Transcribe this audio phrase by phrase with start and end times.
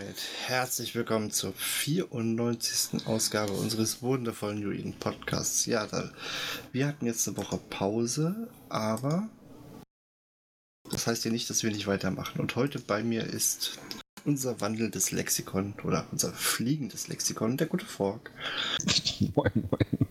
[0.00, 3.06] Damit herzlich willkommen zur 94.
[3.06, 5.66] Ausgabe unseres wundervollen New Eden Podcasts.
[5.66, 6.10] Ja, da,
[6.72, 9.28] wir hatten jetzt eine Woche Pause, aber
[10.90, 12.40] das heißt ja nicht, dass wir nicht weitermachen.
[12.40, 13.78] Und heute bei mir ist
[14.24, 18.30] unser wandelndes Lexikon oder unser fliegendes Lexikon, der gute Fork.
[19.34, 20.08] moin, moin.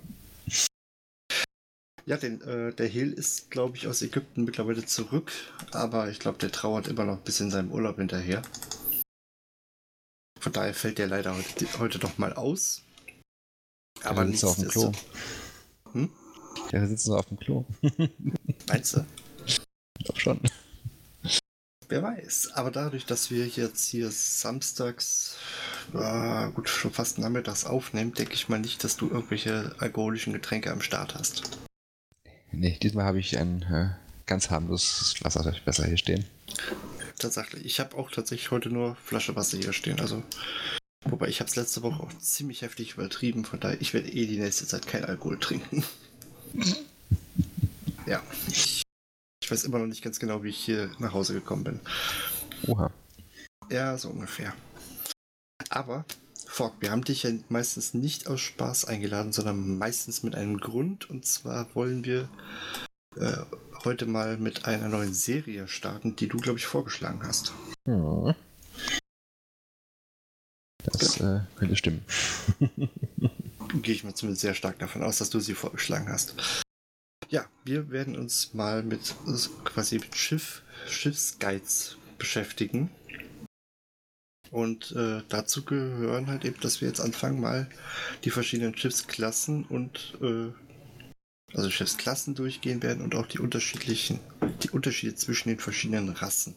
[2.05, 5.31] Ja, den, äh, der Hill ist, glaube ich, aus Ägypten mittlerweile zurück,
[5.71, 8.43] aber ich glaube, der trauert immer noch ein bisschen seinem Urlaub hinterher.
[10.39, 12.81] Von daher fällt der leider heute, heute doch mal aus.
[14.03, 14.91] Aber nicht auf dem Klo.
[15.91, 16.09] Hm?
[16.71, 17.65] Der sitzt nur auf dem Klo.
[18.67, 19.05] Meinst du?
[19.45, 19.59] Ich
[20.05, 20.39] glaube schon.
[21.89, 22.51] Wer weiß.
[22.53, 25.37] Aber dadurch, dass wir jetzt hier samstags,
[25.93, 30.71] äh, gut, schon fast nachmittags aufnehmen, denke ich mal nicht, dass du irgendwelche alkoholischen Getränke
[30.71, 31.57] am Start hast.
[32.51, 33.89] Nee, diesmal habe ich ein äh,
[34.27, 36.25] ganz harmloses Wasser besser hier stehen.
[37.19, 37.65] Tatsächlich.
[37.65, 39.99] Ich habe auch tatsächlich heute nur Flasche Wasser hier stehen.
[39.99, 40.23] Also,
[41.05, 43.45] wobei ich habe es letzte Woche auch ziemlich heftig übertrieben.
[43.45, 45.83] Von daher, ich werde eh die nächste Zeit kein Alkohol trinken.
[48.07, 48.23] ja.
[48.47, 48.83] Ich
[49.49, 51.79] ich weiß immer noch nicht ganz genau, wie ich hier nach Hause gekommen bin.
[52.67, 52.91] Oha.
[53.71, 54.53] Ja, so ungefähr.
[55.71, 56.05] Aber,
[56.45, 61.09] Fogg, wir haben dich ja meistens nicht aus Spaß eingeladen, sondern meistens mit einem Grund.
[61.09, 62.29] Und zwar wollen wir
[63.15, 63.37] äh,
[63.85, 67.53] heute mal mit einer neuen Serie starten, die du, glaube ich, vorgeschlagen hast.
[67.85, 68.33] Hm.
[70.83, 71.37] Das genau.
[71.37, 72.03] äh, könnte stimmen.
[73.81, 76.35] Gehe ich mal zumindest sehr stark davon aus, dass du sie vorgeschlagen hast.
[77.29, 79.15] Ja, wir werden uns mal mit
[79.63, 82.89] quasi mit Schiff, Schiffsguides beschäftigen.
[84.49, 87.69] Und äh, dazu gehören halt eben, dass wir jetzt anfangen, mal
[88.23, 90.51] die verschiedenen Schiffsklassen und äh,
[91.53, 94.19] also Schiffsklassen durchgehen werden und auch die unterschiedlichen,
[94.63, 96.55] die Unterschiede zwischen den verschiedenen Rassen.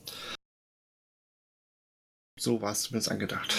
[2.39, 3.55] So war es zumindest angedacht.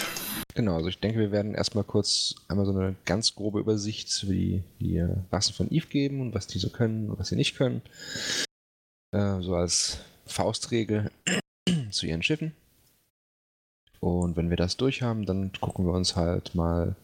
[0.54, 4.32] Genau, also ich denke, wir werden erstmal kurz einmal so eine ganz grobe Übersicht über
[4.32, 5.00] die, die
[5.32, 7.82] Rassen von Eve geben und was die so können und was sie nicht können.
[9.12, 11.10] Äh, so als Faustregel
[11.90, 12.52] zu ihren Schiffen.
[14.00, 16.94] Und wenn wir das durch haben, dann gucken wir uns halt mal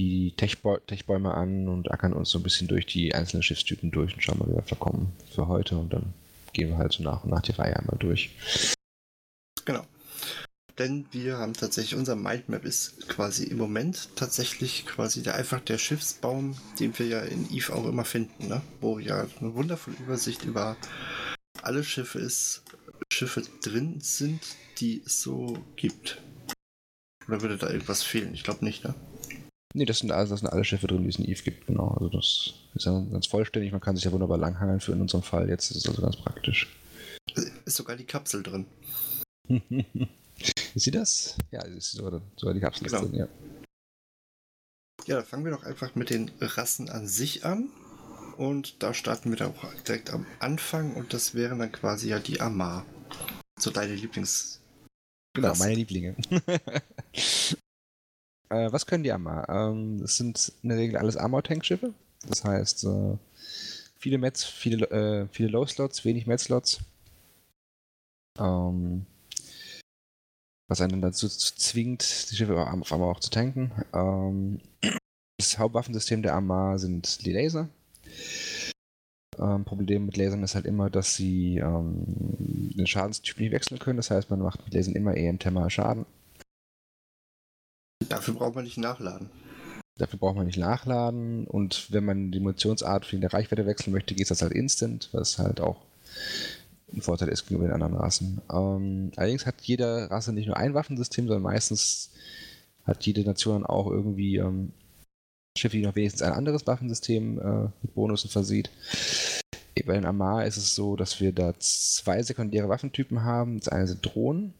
[0.00, 4.22] die Techbäume an und ackern uns so ein bisschen durch die einzelnen Schiffstypen durch und
[4.22, 5.76] schauen mal, wie wir verkommen für heute.
[5.76, 6.14] Und dann
[6.52, 8.30] gehen wir halt so nach und nach die Reihe einmal durch.
[9.64, 9.84] Genau
[10.80, 15.76] denn wir haben tatsächlich, unser Mindmap ist quasi im Moment tatsächlich quasi der, einfach der
[15.76, 18.62] Schiffsbaum, den wir ja in Eve auch immer finden, ne?
[18.80, 20.78] wo ja eine wundervolle Übersicht über
[21.60, 22.62] alle Schiffe ist,
[23.12, 24.40] Schiffe drin sind,
[24.78, 26.22] die es so gibt.
[27.28, 28.32] Oder würde da irgendwas fehlen?
[28.32, 28.94] Ich glaube nicht, ne?
[29.72, 31.88] Nee, das sind, also, das sind alle Schiffe drin, die es in Eve gibt, genau.
[31.88, 35.22] Also das ist ja ganz vollständig, man kann sich ja wunderbar langhangeln für in unserem
[35.22, 35.48] Fall.
[35.48, 36.68] Jetzt ist es also ganz praktisch.
[37.64, 38.66] Ist sogar die Kapsel drin.
[40.74, 41.36] Ist sie das?
[41.50, 43.02] Ja, ist sogar, sogar die Kapsel genau.
[43.02, 43.28] drin, ja.
[45.06, 47.68] Ja, dann fangen wir doch einfach mit den Rassen an sich an.
[48.38, 52.18] Und da starten wir dann auch direkt am Anfang und das wären dann quasi ja
[52.18, 52.86] die Amar.
[53.58, 54.60] So deine Lieblings.
[55.34, 56.16] Genau, meine Lieblinge.
[58.50, 59.48] äh, was können die Amar?
[59.48, 61.94] Ähm, das sind in der Regel alles Armor-Tank-Schiffe.
[62.28, 63.16] Das heißt, äh,
[63.96, 66.80] viele Mets, viele, äh, viele Low-Slots, wenig Met-Slots.
[68.38, 69.06] Ähm,
[70.68, 73.72] was einen dazu zwingt, die Schiffe auf einmal auch zu tanken.
[73.92, 74.60] Ähm,
[75.38, 77.68] das Hauptwaffensystem der Armar sind die Laser.
[79.38, 82.04] Ähm, Problem mit Lasern ist halt immer, dass sie ähm,
[82.76, 83.96] den Schadenstyp nicht wechseln können.
[83.96, 86.06] Das heißt, man macht mit Lasern immer EMT mal Schaden.
[88.10, 89.30] Dafür braucht man nicht nachladen.
[89.96, 91.46] Dafür braucht man nicht nachladen.
[91.46, 95.38] Und wenn man die Munitionsart wegen der Reichweite wechseln möchte, geht das halt instant, was
[95.38, 95.76] halt auch
[96.92, 98.40] ein Vorteil ist gegenüber den anderen Rassen.
[98.52, 102.10] Ähm, allerdings hat jede Rasse nicht nur ein Waffensystem, sondern meistens
[102.84, 104.72] hat jede Nation auch irgendwie ähm,
[105.56, 108.70] Schiffe, die noch wenigstens ein anderes Waffensystem äh, mit Bonussen versieht.
[109.86, 113.60] Bei den Amar ist es so, dass wir da zwei sekundäre Waffentypen haben.
[113.60, 114.52] Das eine sind Drohnen.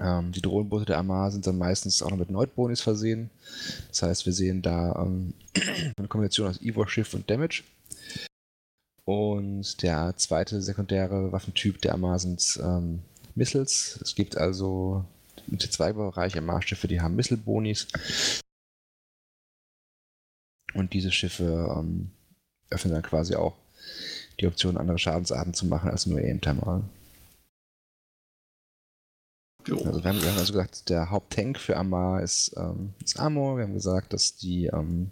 [0.00, 3.30] Ähm, die Drohnenboote der Amar sind dann meistens auch noch mit Neut-Bonis versehen.
[3.88, 5.34] Das heißt, wir sehen da ähm,
[5.96, 7.62] eine Kombination aus Evo-Schiff und Damage.
[9.04, 13.02] Und der zweite sekundäre Waffentyp der Amar sind ähm,
[13.34, 13.98] Missiles.
[14.02, 15.04] Es gibt also
[15.46, 17.88] im T2-Bereich Armar-Schiffe, die haben Missile-Bonis.
[20.74, 22.10] Und diese Schiffe ähm,
[22.70, 23.54] öffnen dann quasi auch
[24.40, 26.82] die Option, andere Schadensarten zu machen als nur EM-Thermal.
[29.70, 33.56] Also wir haben also gesagt, der Haupttank für Armar ist, ähm, ist Armor.
[33.56, 35.10] Wir haben gesagt, dass die ähm,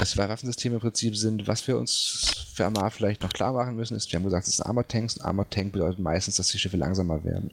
[0.00, 1.46] dass zwei Waffensysteme im Prinzip sind.
[1.46, 4.56] Was wir uns für Armar vielleicht noch klar machen müssen, ist, wir haben gesagt, es
[4.56, 5.18] sind Armor-Tanks.
[5.18, 7.52] Ein Armor-Tank bedeutet meistens, dass die Schiffe langsamer werden.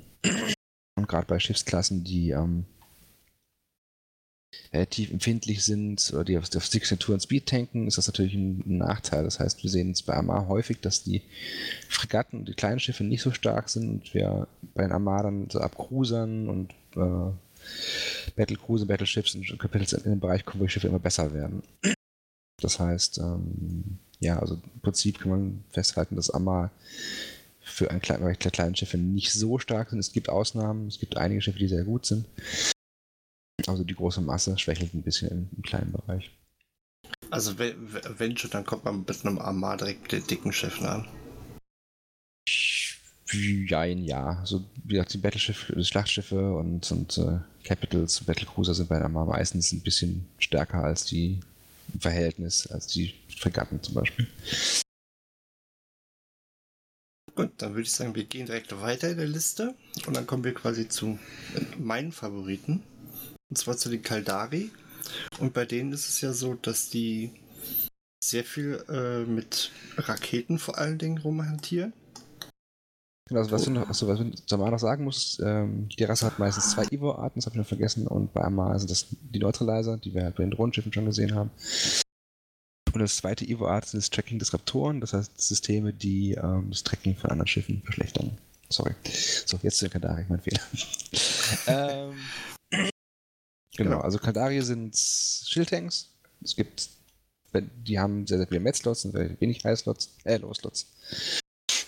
[0.96, 2.66] Und gerade bei Schiffsklassen, die ähm,
[4.74, 9.24] relativ empfindlich sind oder die auf, auf Signaturen Speed tanken, ist das natürlich ein, Nachteil.
[9.24, 11.22] Das heißt, wir sehen es bei Armar häufig, dass die
[11.90, 15.60] Fregatten und die kleinen Schiffe nicht so stark sind und wir bei den Armadern so
[15.60, 17.32] ab Cruisern und äh,
[18.36, 21.64] Battlecruiser, Battleships und Kapitels in den Bereich kommen, wo die Schiffe immer besser werden.
[22.62, 26.72] Das heißt, ähm, ja, also im Prinzip kann man festhalten, dass Armar
[27.62, 30.00] für ein klein, kleine Schiffe nicht so stark sind.
[30.00, 32.26] Es gibt Ausnahmen, es gibt einige Schiffe, die sehr gut sind.
[33.66, 36.32] Also die große Masse schwächelt ein bisschen im, kleinen Bereich.
[37.32, 37.76] Also wenn,
[38.18, 41.08] wenn schon, dann kommt man mit einem Armar direkt mit den dicken Schiffen an.
[43.30, 44.40] Jein, ja.
[44.40, 49.26] Also wie gesagt, die Battleschiffe, die Schlachtschiffe und, und äh, Capitals, Battlecruiser sind bei Armar
[49.26, 51.42] meistens ein bisschen stärker als die
[51.94, 54.28] im Verhältnis, als die Fregatten zum Beispiel.
[57.36, 59.76] Gut, dann würde ich sagen, wir gehen direkt weiter in der Liste
[60.08, 61.20] und dann kommen wir quasi zu
[61.78, 62.82] meinen Favoriten.
[63.50, 64.72] Und zwar zu den Kaldari.
[65.40, 67.32] Und bei denen ist es ja so, dass die
[68.24, 71.94] sehr viel äh, mit Raketen vor allen Dingen rumhantieren.
[73.28, 76.40] Genau, also was, du noch, also was du noch sagen musst, ähm, die Rasse hat
[76.40, 79.98] meistens zwei Evo-Arten, das habe ich noch vergessen, und bei Armar sind das die Neutralizer,
[79.98, 81.52] die wir halt bei den Drohnenschiffen schon gesehen haben.
[82.94, 87.30] Und das zweite Evo-Art sind das Tracking-Disruptoren, das heißt Systeme, die ähm, das Tracking von
[87.30, 88.38] anderen Schiffen verschlechtern.
[88.70, 88.96] Sorry.
[89.46, 90.62] So, jetzt zu den Kandari, mein Fehler.
[91.68, 92.16] ähm,
[93.78, 96.10] Genau, genau, also Kaldari sind Schildtanks.
[96.44, 96.90] Es gibt,
[97.54, 100.88] die haben sehr, sehr viele Metzlots und sehr wenig Highslots, äh, Low-Slots.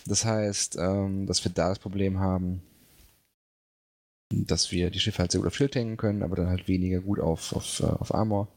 [0.06, 2.62] Das heißt, ähm, dass wir da das Problem haben,
[4.32, 7.00] dass wir die Schiffe halt sehr gut auf Schild hängen können, aber dann halt weniger
[7.00, 8.48] gut auf, auf, äh, auf Armor.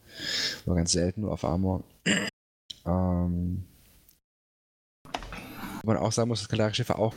[0.66, 1.84] Oder ganz selten nur auf Armor.
[2.86, 3.64] ähm,
[5.86, 7.14] man auch sagen muss, dass Kalaris-Schiffe auch,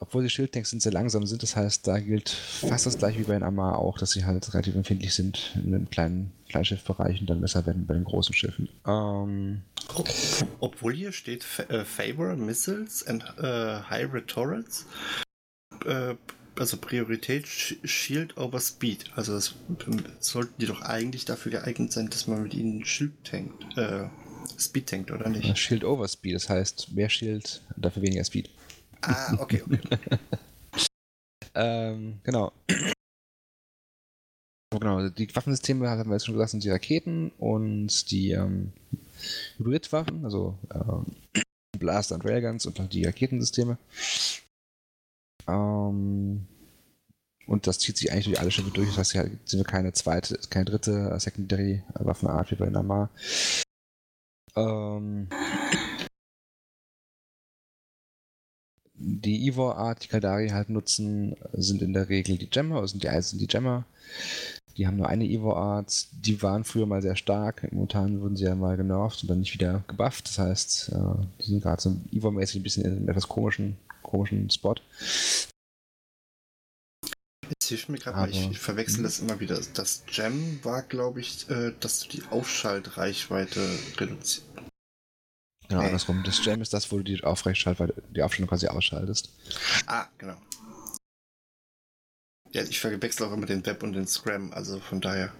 [0.00, 1.42] obwohl sie Schildtanks sind, sehr langsam sind.
[1.42, 4.52] Das heißt, da gilt fast das gleiche wie bei den Amar auch, dass sie halt
[4.52, 8.68] relativ empfindlich sind in den kleinen Kleinschiffbereich und dann besser werden bei den großen Schiffen.
[8.86, 9.62] Ähm,
[10.60, 14.86] obwohl hier steht äh, Favor Missiles and uh, Hybrid Turrets.
[15.84, 16.14] Äh,
[16.58, 19.10] also Priorität Shield over Speed.
[19.16, 19.54] Also das
[20.18, 23.78] sollten die doch eigentlich dafür geeignet sein, dass man mit ihnen Schild tankt.
[23.78, 24.08] Äh,
[24.58, 25.56] Speed tankt, oder nicht?
[25.58, 28.50] Shield over Speed, das heißt mehr Shield, dafür weniger Speed.
[29.02, 29.80] Ah, okay, okay.
[31.54, 32.52] ähm, genau.
[34.72, 38.72] Genau, die Waffensysteme haben wir jetzt schon gesagt, sind die Raketen und die ähm,
[39.58, 41.06] Hybridwaffen, also ähm,
[41.78, 43.78] Blaster und Railguns und die Raketensysteme.
[45.48, 46.46] Ähm,
[47.46, 48.88] und das zieht sich eigentlich durch alle Schiffe durch.
[48.90, 53.10] Das heißt, hier sind wir keine zweite, keine dritte Secondary Waffenart wie bei Namar.
[54.56, 55.28] Ähm,
[58.94, 63.08] die Ivor-Art, die Kaldari halt nutzen, sind in der Regel die Gemmer, also sind die
[63.08, 63.84] Eisen die Gemmer.
[64.76, 66.06] Die haben nur eine Ivor-Art.
[66.24, 67.70] Die waren früher mal sehr stark.
[67.72, 70.28] Momentan wurden sie ja mal genervt und dann nicht wieder gebufft.
[70.28, 74.48] Das heißt, äh, die sind gerade so Ivor-mäßig ein bisschen in einem etwas komischen, komischen
[74.50, 74.76] Spot.
[77.70, 79.04] Hilft mir gerade mal, ich, ich verwechsel hm?
[79.04, 79.60] das immer wieder.
[79.74, 83.60] Das Gem war, glaube ich, äh, dass du die Aufschaltreichweite
[83.96, 84.44] reduzierst.
[85.68, 86.24] Genau, andersrum.
[86.24, 89.30] Das Gem ist das, wo du die Aufrechtschaltweite, die Aufstellung quasi ausschaltest.
[89.86, 90.36] Ah, genau.
[92.50, 95.32] Ja, ich verwechsel auch immer den Web und den Scram, also von daher.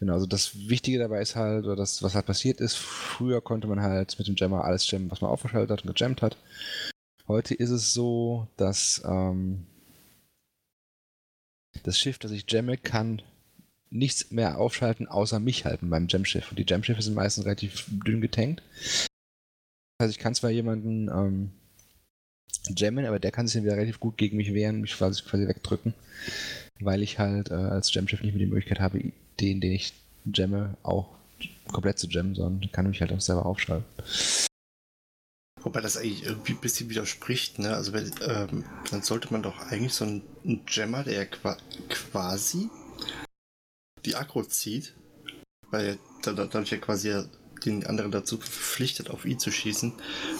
[0.00, 3.66] Genau, also das Wichtige dabei ist halt, oder das, was halt passiert ist, früher konnte
[3.68, 6.36] man halt mit dem Jammer alles jammen, was man aufgeschaltet hat und gejammt hat.
[7.26, 9.66] Heute ist es so, dass ähm,
[11.82, 13.22] das Schiff, das ich jamme, kann
[13.90, 16.50] nichts mehr aufschalten, außer mich halten beim Jam-Schiff.
[16.50, 18.62] Und die Jam-Schiffe sind meistens relativ dünn getankt.
[19.98, 21.50] Das heißt, ich kann zwar jemanden ähm,
[22.76, 25.48] jammen, aber der kann sich dann wieder relativ gut gegen mich wehren, mich quasi, quasi
[25.48, 25.94] wegdrücken,
[26.80, 29.92] weil ich halt äh, als Jam-Schiff nicht mehr die Möglichkeit habe, den, den ich
[30.34, 31.08] jamme, auch
[31.72, 33.86] komplett zu jammen, sondern kann mich halt auch selber aufschalten.
[35.62, 37.74] Wobei das eigentlich irgendwie ein bisschen widerspricht, ne?
[37.74, 40.22] Also wenn, ähm, dann sollte man doch eigentlich so einen,
[40.68, 42.70] Jammer, der ja quasi
[44.04, 44.94] die Akku zieht,
[45.70, 47.24] weil dadurch ja quasi
[47.64, 49.92] den anderen dazu verpflichtet, auf ihn zu schießen,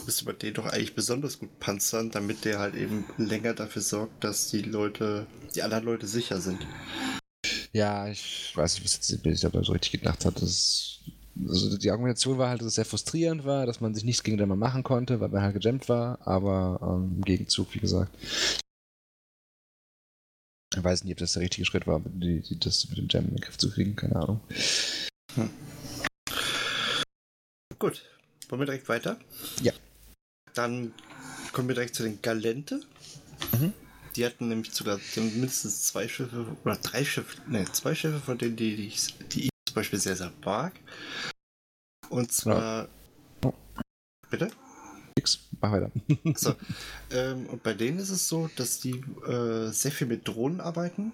[0.07, 4.25] müsste man den doch eigentlich besonders gut panzern, damit der halt eben länger dafür sorgt,
[4.25, 6.67] dass die Leute, die anderen Leute sicher sind.
[7.73, 10.41] Ja, ich weiß nicht, was jetzt ich da so richtig gedacht hat.
[10.41, 11.01] Das,
[11.47, 14.39] also die Argumentation war halt, dass es sehr frustrierend war, dass man sich nichts gegen
[14.39, 18.17] den Mann machen konnte, weil man halt gejammt war, aber ähm, im Gegenzug, wie gesagt.
[20.75, 23.25] Ich weiß nicht, ob das der richtige Schritt war, die, die, das mit dem Jam
[23.25, 24.41] in den Griff zu kriegen, keine Ahnung.
[25.35, 25.51] Hm.
[27.79, 28.03] Gut,
[28.49, 29.19] wollen wir direkt weiter?
[29.63, 29.73] Ja.
[30.55, 30.93] Dann
[31.53, 32.81] kommen wir direkt zu den Galente.
[33.53, 33.73] Mhm.
[34.17, 38.57] Die hatten nämlich sogar mindestens zwei Schiffe oder drei Schiffe, ne, zwei Schiffe, von denen
[38.57, 38.93] die, die,
[39.29, 40.73] die ich zum Beispiel sehr, sehr mag.
[42.09, 42.89] Und zwar.
[43.43, 43.53] Ja.
[44.31, 44.51] Bitte?
[45.17, 45.91] Nix, mach weiter.
[46.37, 46.55] so,
[47.11, 51.13] ähm, und bei denen ist es so, dass die äh, sehr viel mit Drohnen arbeiten.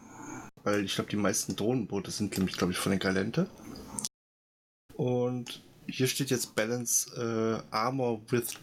[0.63, 3.49] Weil ich glaube, die meisten Drohnenboote sind nämlich, glaube ich, von den Galente.
[4.95, 7.11] Und hier steht jetzt Balance
[7.71, 8.55] äh, Armor with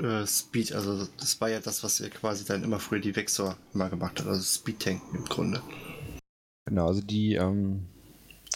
[0.00, 0.72] äh, Speed.
[0.72, 4.20] Also das war ja das, was er quasi dann immer früher die Vexor immer gemacht
[4.20, 4.26] hat.
[4.26, 5.62] Also Speed Tank im Grunde.
[6.66, 7.88] Genau, also die ähm,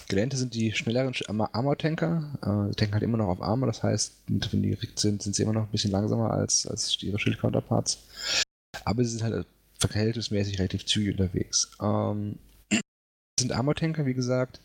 [0.09, 2.69] Gelände sind die schnelleren Armor-Tanker.
[2.71, 5.43] Äh, tanken halt immer noch auf Armor, das heißt, wenn die gerickt sind, sind sie
[5.43, 7.99] immer noch ein bisschen langsamer als, als ihre Schild-Counterparts.
[8.85, 9.47] Aber sie sind halt
[9.79, 11.71] verhältnismäßig relativ zügig unterwegs.
[11.81, 12.39] Ähm,
[13.41, 14.61] sind Armor-Tanker, wie gesagt.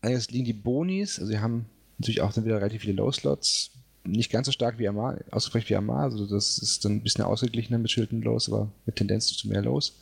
[0.00, 1.66] Allerdings liegen die Bonis, also sie haben
[1.98, 3.70] natürlich auch dann wieder relativ viele Low-Slots.
[4.06, 7.24] Nicht ganz so stark wie Amar, ausgeprägt wie Amar, also das ist dann ein bisschen
[7.24, 9.94] ausgeglichener mit Schilden Lows, aber mit Tendenz zu mehr Lows.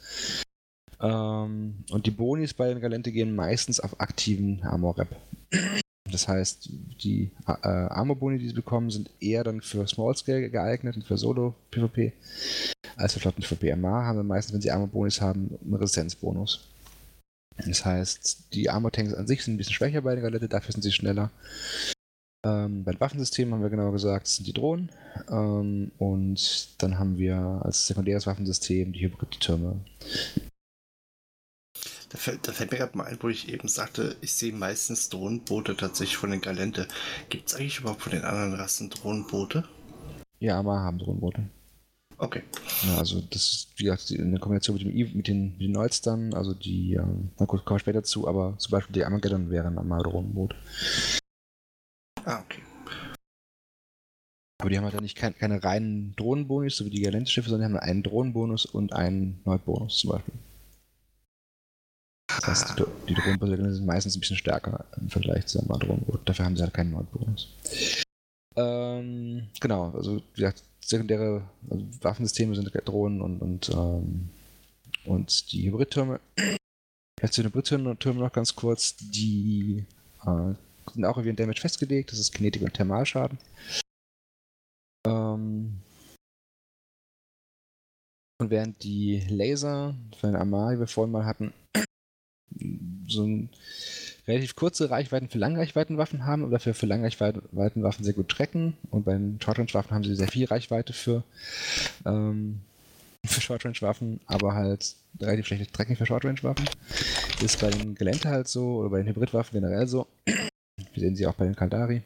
[1.02, 5.08] Ähm, und die Bonis bei den Galente gehen meistens auf aktiven Armor-Rep.
[6.10, 6.68] Das heißt,
[7.02, 12.12] die äh, Armor-Boni, die sie bekommen, sind eher dann für Small-Scale geeignet und für Solo-PvP.
[12.96, 13.72] Als für Flotten-PvP.
[13.72, 16.68] Amar haben wir meistens, wenn sie Armor-Bonis haben, einen Resistenzbonus.
[17.56, 20.82] Das heißt, die Armor-Tanks an sich sind ein bisschen schwächer bei der Galette, dafür sind
[20.82, 21.30] sie schneller.
[22.44, 24.90] Ähm, bei den Waffensystemen haben wir genauer gesagt, sind die Drohnen.
[25.30, 29.80] Ähm, und dann haben wir als sekundäres Waffensystem die Hybrid-Türme.
[32.12, 35.08] Da fällt, da fällt mir gerade mal ein, wo ich eben sagte, ich sehe meistens
[35.08, 36.86] Drohnenboote tatsächlich von den Galente.
[37.30, 39.64] Gibt es eigentlich überhaupt von den anderen Rassen Drohnenboote?
[40.38, 41.48] Ja, aber haben Drohnenboote.
[42.18, 42.42] Okay.
[42.86, 45.72] Ja, also das ist, wie gesagt, in der Kombination mit, dem, mit den, mit den
[45.72, 49.48] Neustern, also die, ähm, na gut, kommen wir später zu, aber zum Beispiel die Armageddon
[49.48, 50.54] wären ein Drohnenboot.
[52.26, 52.60] Ah, okay.
[54.58, 57.74] Aber die haben halt nicht kein, keine reinen Drohnenbonus, so wie die Galente-Schiffe, sondern die
[57.74, 60.34] haben einen Drohnenbonus und einen Neubonus zum Beispiel.
[62.40, 66.28] Das heißt, die, die Drohnenbonus sind meistens ein bisschen stärker im Vergleich zu einem Drohnenboot.
[66.28, 67.54] Dafür haben sie halt keinen Neubonus.
[68.56, 74.28] Ähm, genau, also wie gesagt, sekundäre also Waffensysteme sind Drohnen und, und, ähm,
[75.04, 76.20] und die Hybridtürme.
[77.20, 78.96] Jetzt zu den Hybridtürmen noch ganz kurz.
[78.96, 79.84] Die
[80.24, 80.54] äh,
[80.92, 82.12] sind auch wie ein Damage festgelegt.
[82.12, 83.38] Das ist Kinetik und Thermalschaden.
[85.06, 85.80] Ähm,
[88.40, 91.52] und während die Laser für eine Amar, die wir vorhin mal hatten,
[93.08, 93.48] so ein
[94.26, 98.74] relativ kurze Reichweiten für Langreichweitenwaffen haben oder für, für Langreichweitenwaffen sehr gut tracken.
[98.90, 101.24] Und bei den Short-Range-Waffen haben sie sehr viel Reichweite für,
[102.04, 102.60] ähm,
[103.24, 106.68] für Short-Range-Waffen, aber halt relativ schlechtes Tracking für Short-Range-Waffen.
[107.42, 110.06] Ist bei den Gelände halt so oder bei den Hybridwaffen generell so.
[110.24, 112.02] Wir sehen sie auch bei den Kaldari.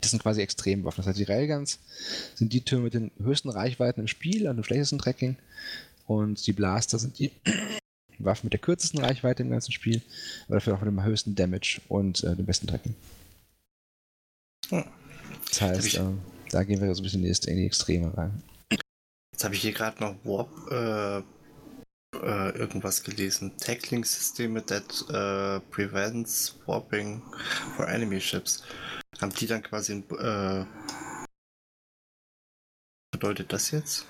[0.00, 0.98] Das sind quasi Extremwaffen.
[0.98, 1.80] Das heißt, die Railguns
[2.36, 5.36] sind die Türme mit den höchsten Reichweiten im Spiel und dem schlechtesten Tracking.
[6.06, 7.32] Und die Blaster sind die
[8.18, 10.02] Waffe mit der kürzesten Reichweite im ganzen Spiel,
[10.46, 12.94] aber dafür auch mit dem höchsten Damage und äh, dem besten Tracking.
[14.68, 14.84] Hm.
[15.48, 16.04] Das heißt, äh,
[16.50, 18.42] da gehen wir so ein bisschen in die Extreme rein.
[19.32, 21.22] Jetzt habe ich hier gerade noch Warp äh,
[22.16, 23.56] äh, irgendwas gelesen.
[23.58, 27.22] Tackling-Systeme that uh, prevents warping
[27.76, 28.62] for enemy ships.
[29.20, 30.64] Haben die dann quasi ein, äh,
[33.12, 34.06] bedeutet das jetzt?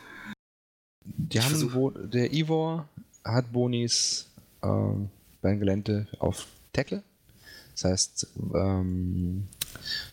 [1.04, 2.88] Die ich haben wo, der Ivor
[3.28, 4.26] hat Bonis
[4.62, 5.10] ähm,
[5.42, 7.02] beim Gelände auf Tackle.
[7.74, 9.46] Das heißt, ähm,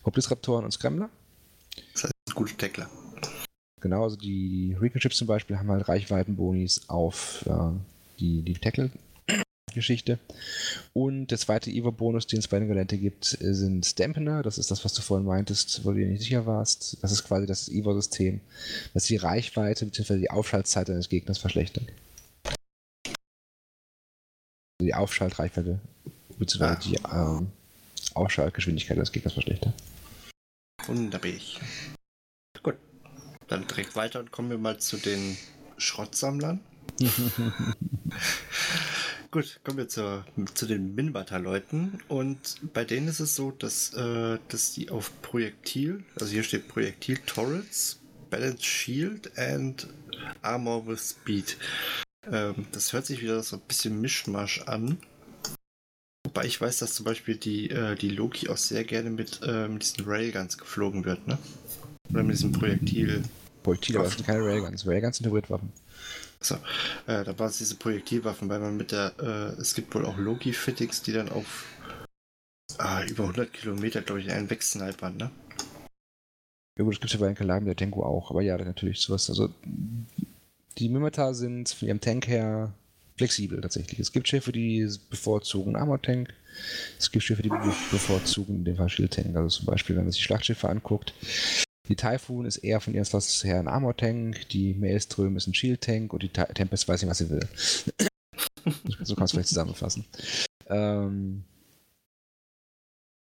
[0.04, 1.10] Hoplisraptoren und Scrambler.
[1.94, 2.88] Das heißt, gute Tackler.
[3.80, 7.70] Genau, also die Recon Chips zum Beispiel haben halt Reichweitenbonis auf äh,
[8.18, 10.18] die, die Tackle-Geschichte.
[10.92, 14.42] Und der zweite Evo-Bonus, den es bei den Gelände gibt, sind Dampener.
[14.42, 16.98] Das ist das, was du vorhin meintest, wo du dir nicht sicher warst.
[17.02, 18.40] Das ist quasi das Evo-System,
[18.94, 20.18] das die Reichweite bzw.
[20.18, 21.86] die Aufschaltzeit eines Gegners verschlechtert
[24.80, 25.80] die Aufschaltreichweite
[26.38, 26.76] bzw.
[26.82, 27.50] Die ähm,
[28.14, 29.74] Aufschaltgeschwindigkeit des Gegners verschlechtert.
[30.86, 31.30] Wunderbar.
[32.62, 32.76] Gut.
[33.48, 35.36] Dann direkt weiter und kommen wir mal zu den
[35.78, 36.60] Schrottsammlern.
[39.30, 42.00] Gut, kommen wir zur, zu den Minbata-Leuten.
[42.08, 46.68] Und bei denen ist es so, dass, äh, dass die auf Projektil, also hier steht
[46.68, 49.88] Projektil Turrets, Balance Shield and
[50.42, 51.56] Armor with Speed.
[52.30, 54.98] Ähm, das hört sich wieder so ein bisschen Mischmasch an.
[56.24, 59.68] Wobei ich weiß, dass zum Beispiel die, äh, die Loki auch sehr gerne mit, äh,
[59.68, 61.38] mit diesen Railguns geflogen wird, ne?
[62.10, 63.22] Oder mit diesem Projektil.
[63.62, 64.86] Projektil, aber das sind keine Railguns.
[64.86, 65.72] Railguns sind Hybridwaffen.
[66.40, 66.56] So,
[67.06, 70.18] äh, da waren es diese Projektilwaffen, weil man mit der, äh, es gibt wohl auch
[70.18, 71.64] Loki-Fittings, die dann auf
[72.78, 75.30] äh, über 100 Kilometer, glaube ich, einen wegsnipern, ne?
[76.78, 79.00] Ja gut, das gibt es ja bei den Kalaben der Tengu auch, aber ja, natürlich
[79.00, 79.30] sowas.
[79.30, 79.54] Also
[80.78, 82.74] die Mimata sind von ihrem Tank her
[83.16, 83.98] flexibel tatsächlich.
[83.98, 86.32] Es gibt Schiffe, die bevorzugen Armor-Tank.
[86.98, 89.34] Es gibt Schiffe, die bevorzugen den Fall Shield-Tank.
[89.36, 91.14] Also zum Beispiel, wenn man sich Schlachtschiffe anguckt,
[91.88, 96.12] die Typhoon ist eher von ihrem Slots her ein Armor-Tank, die Maelstrom ist ein Shield-Tank
[96.12, 97.46] und die Tempest weiß nicht, was sie will.
[99.02, 100.04] so kannst du vielleicht zusammenfassen.
[100.68, 101.44] Ähm,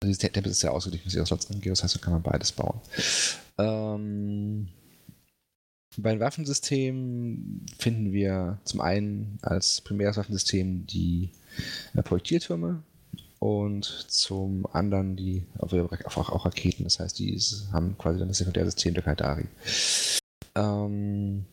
[0.01, 2.23] also die Tempest ist ja ausgeglichen, was ihre Slots angeht, das heißt, da kann man
[2.23, 2.81] beides bauen.
[3.57, 4.69] Ähm,
[5.97, 11.31] bei den Waffensystemen finden wir zum einen als primäres Waffensystem die
[11.93, 12.83] äh, Projektiltürme
[13.39, 16.83] und zum anderen die auch, auch Raketen.
[16.83, 17.39] Das heißt, die
[17.71, 19.45] haben quasi dann das Sekundärsystem der Kaldari.
[20.55, 21.45] Ähm,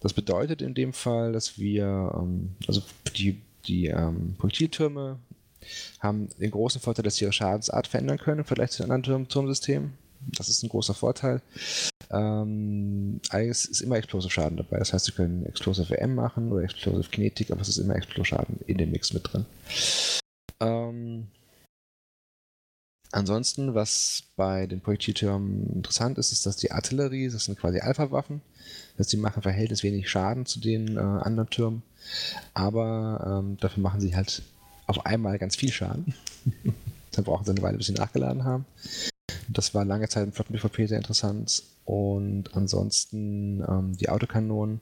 [0.00, 2.82] das bedeutet in dem Fall, dass wir, ähm, also
[3.16, 5.18] die, die ähm, Projektiltürme
[6.00, 9.02] haben den großen Vorteil, dass sie ihre Schadensart verändern können im Vergleich zu den anderen
[9.02, 9.92] Turm Turmsystemen.
[10.20, 11.42] Das ist ein großer Vorteil.
[12.10, 14.78] Ähm, eigentlich ist immer Explosive Schaden dabei.
[14.78, 18.24] Das heißt, sie können Explosive M machen oder Explosive Kinetik, aber es ist immer Explosive
[18.24, 19.46] Schaden in dem Mix mit drin.
[20.60, 21.28] Ähm,
[23.12, 28.40] ansonsten, was bei den Projektiltürmen interessant ist, ist, dass die Artillerie, das sind quasi Alpha-Waffen,
[28.96, 31.82] dass die machen verhältnismäßig wenig Schaden zu den äh, anderen Türmen,
[32.54, 34.42] aber ähm, dafür machen sie halt
[34.86, 36.14] auf einmal ganz viel Schaden.
[37.12, 38.64] Dann brauchen sie eine Weile, bis sie nachgeladen haben.
[39.48, 41.62] Das war lange Zeit im Flotten-PvP sehr interessant.
[41.84, 44.80] Und ansonsten ähm, die Autokanonen.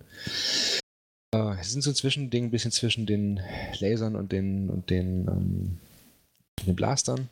[1.32, 3.40] Äh, sind so ein Zwischending, ein bisschen zwischen den
[3.78, 5.78] Lasern und den, und den, ähm,
[6.66, 7.28] den Blastern.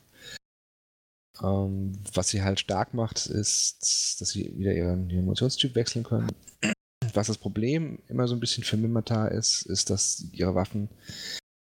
[1.42, 6.31] Ähm, was sie halt stark macht, ist, dass sie wieder ihren, ihren Munitionstyp wechseln können.
[7.12, 10.88] Was das Problem immer so ein bisschen für Mimata ist, ist, dass ihre Waffen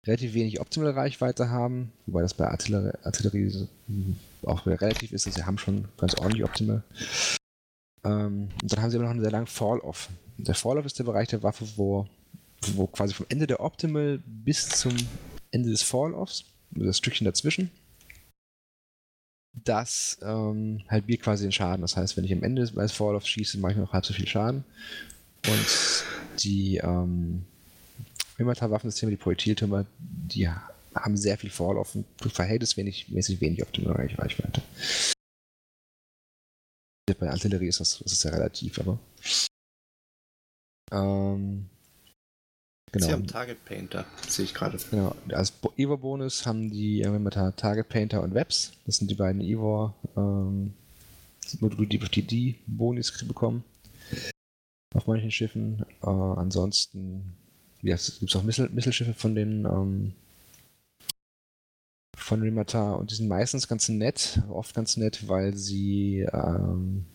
[0.08, 3.68] relativ wenig optimale Reichweite haben, wobei das bei Artillerie, Artillerie
[4.46, 5.26] auch relativ ist.
[5.26, 6.84] Also sie haben schon ganz ordentlich optimal.
[8.04, 10.10] Ähm, und dann haben sie aber noch einen sehr langen Fall-Off.
[10.38, 12.08] Der Fall-Off ist der Bereich der Waffe, wo,
[12.74, 14.96] wo quasi vom Ende der Optimal bis zum
[15.52, 17.72] Ende des Fall-Offs, das Stückchen dazwischen,
[19.54, 21.82] das ähm, halbiert quasi den Schaden.
[21.82, 24.28] Das heißt, wenn ich am Ende des Fall-Offs schieße, mache ich noch halb so viel
[24.28, 24.64] Schaden.
[25.48, 26.06] Und
[26.44, 27.46] die ähm,
[28.38, 30.50] Waffensysteme, die Projektiltürme, die
[30.96, 34.62] haben sehr viel Vorlauf und verhältnismäßig wenig optimale Reichweite.
[37.20, 39.00] Bei Artillerie ist das, das ist sehr relativ, aber.
[40.92, 41.68] Ähm,
[42.92, 43.06] genau.
[43.06, 44.78] Sie haben Target Painter, sehe ich gerade.
[44.92, 45.16] Genau.
[45.30, 48.74] Als Evo-Bonus haben die äh, Target Painter und Webs.
[48.86, 50.74] Das sind die beiden Evo, ähm,
[51.60, 53.64] Module, die die, Bonis bekommen.
[54.94, 55.84] Auf manchen Schiffen.
[56.04, 57.36] Äh, ansonsten
[57.82, 60.14] ja, es gibt auch Missile, Misselschiffe von den ähm,
[62.30, 67.06] von Rimata und die sind meistens ganz nett, oft ganz nett, weil sie ähm,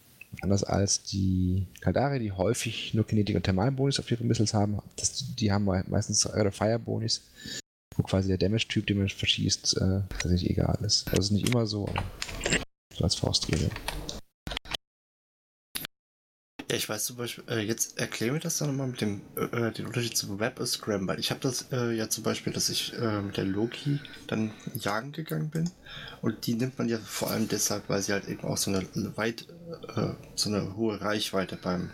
[0.41, 5.37] anders als die Kaldari, die häufig nur Kinetik und Thermalbonis auf ihre Missiles haben, das,
[5.37, 7.23] die haben meistens oder Firebonis,
[7.97, 11.07] wo quasi der Damage-Typ, den man verschießt, äh, tatsächlich egal ist.
[11.13, 12.03] Das ist nicht immer so, aber
[12.93, 13.71] so als Faustregel.
[16.71, 19.71] Ja, ich weiß zum Beispiel, äh, jetzt erkläre mir das dann nochmal mit dem äh,
[19.73, 22.71] den Unterschied zu Web und Scram, weil ich habe das äh, ja zum Beispiel, dass
[22.71, 25.71] ich äh, mit der Loki dann jagen gegangen bin
[26.23, 28.87] und die nimmt man ja vor allem deshalb, weil sie halt eben auch so eine
[29.17, 29.47] weit,
[29.95, 31.91] äh, so eine hohe Reichweite beim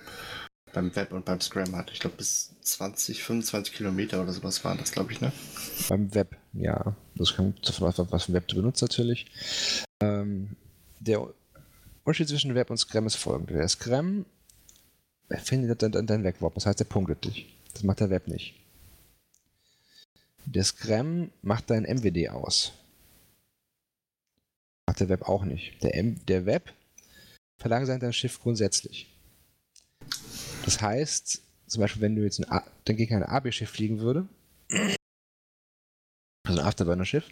[0.72, 1.90] beim Web und beim Scram hat.
[1.90, 5.32] Ich glaube bis 20, 25 Kilometer oder sowas waren das, glaube ich, ne?
[5.88, 6.94] Beim Web, ja.
[7.16, 9.26] Das kommt davon ab, was Web du benutzt natürlich.
[10.00, 10.56] Ähm,
[11.00, 11.26] der
[12.04, 13.54] Unterschied zwischen Web und Scram ist folgender.
[13.54, 14.26] Der Scram
[15.30, 16.54] er findet dann dein Wegwarp.
[16.54, 17.54] Das heißt, er punktet dich.
[17.72, 18.54] Das macht der Web nicht.
[20.44, 22.72] Der Scram macht dein MWD aus.
[24.86, 25.82] Macht der Web auch nicht.
[25.82, 26.72] Der, M der Web
[27.58, 29.14] verlangsamt dein Schiff grundsätzlich.
[30.64, 34.26] Das heißt, zum Beispiel, wenn du jetzt ein dann gegen ein AB-Schiff fliegen würde,
[36.44, 37.30] also ein Afterburner-Schiff,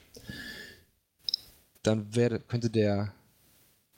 [1.82, 3.12] dann wäre, könnte der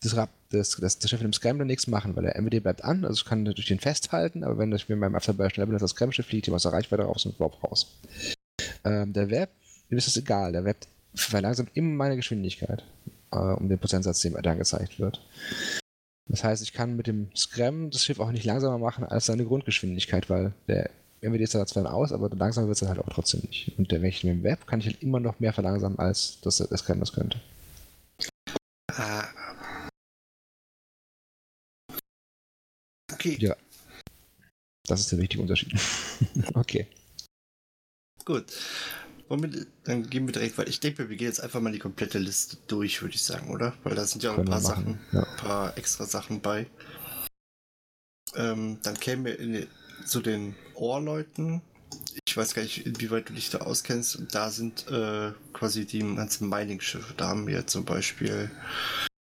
[0.03, 0.15] das,
[0.51, 3.25] das, das, das Schiff in dem Scrambler nichts machen, weil der MWD bleibt an, also
[3.25, 6.27] kann durch den festhalten, aber wenn das Spiel beim Afterburner schneller bin als das Scramble-Schiff
[6.27, 7.99] fliegt, die aus der Reichweite raus und überhaupt raus.
[8.85, 9.51] Ähm, der Web,
[9.91, 10.79] dem ist das egal, der Web
[11.15, 12.85] verlangsamt immer meine Geschwindigkeit,
[13.33, 15.21] äh, um den Prozentsatz, der dann gezeigt wird.
[16.29, 19.45] Das heißt, ich kann mit dem Scram das Schiff auch nicht langsamer machen als seine
[19.45, 20.91] Grundgeschwindigkeit, weil der
[21.23, 23.77] MWD ist zwar aus, aber langsamer wird es halt auch trotzdem nicht.
[23.77, 26.39] Und der, wenn ich mit dem Web kann ich halt immer noch mehr verlangsamen, als
[26.43, 27.39] das, das Scram das könnte.
[33.21, 33.37] Okay.
[33.39, 33.55] Ja.
[34.89, 35.75] Das ist der wichtige Unterschied.
[36.55, 36.87] okay.
[38.25, 38.47] Gut.
[39.29, 40.71] Womit, dann gehen wir direkt weiter.
[40.71, 43.77] Ich denke, wir gehen jetzt einfach mal die komplette Liste durch, würde ich sagen, oder?
[43.85, 45.23] Weil da sind ja auch ein paar Sachen, ja.
[45.23, 46.67] ein paar extra Sachen bei.
[48.35, 49.67] Ähm, dann kämen wir in,
[50.07, 51.61] zu den Ohrleuten.
[52.27, 54.17] Ich weiß gar nicht, inwieweit du dich da auskennst.
[54.17, 57.13] Und da sind äh, quasi die ganzen Mining-Schiffe.
[57.19, 58.51] Da haben wir zum Beispiel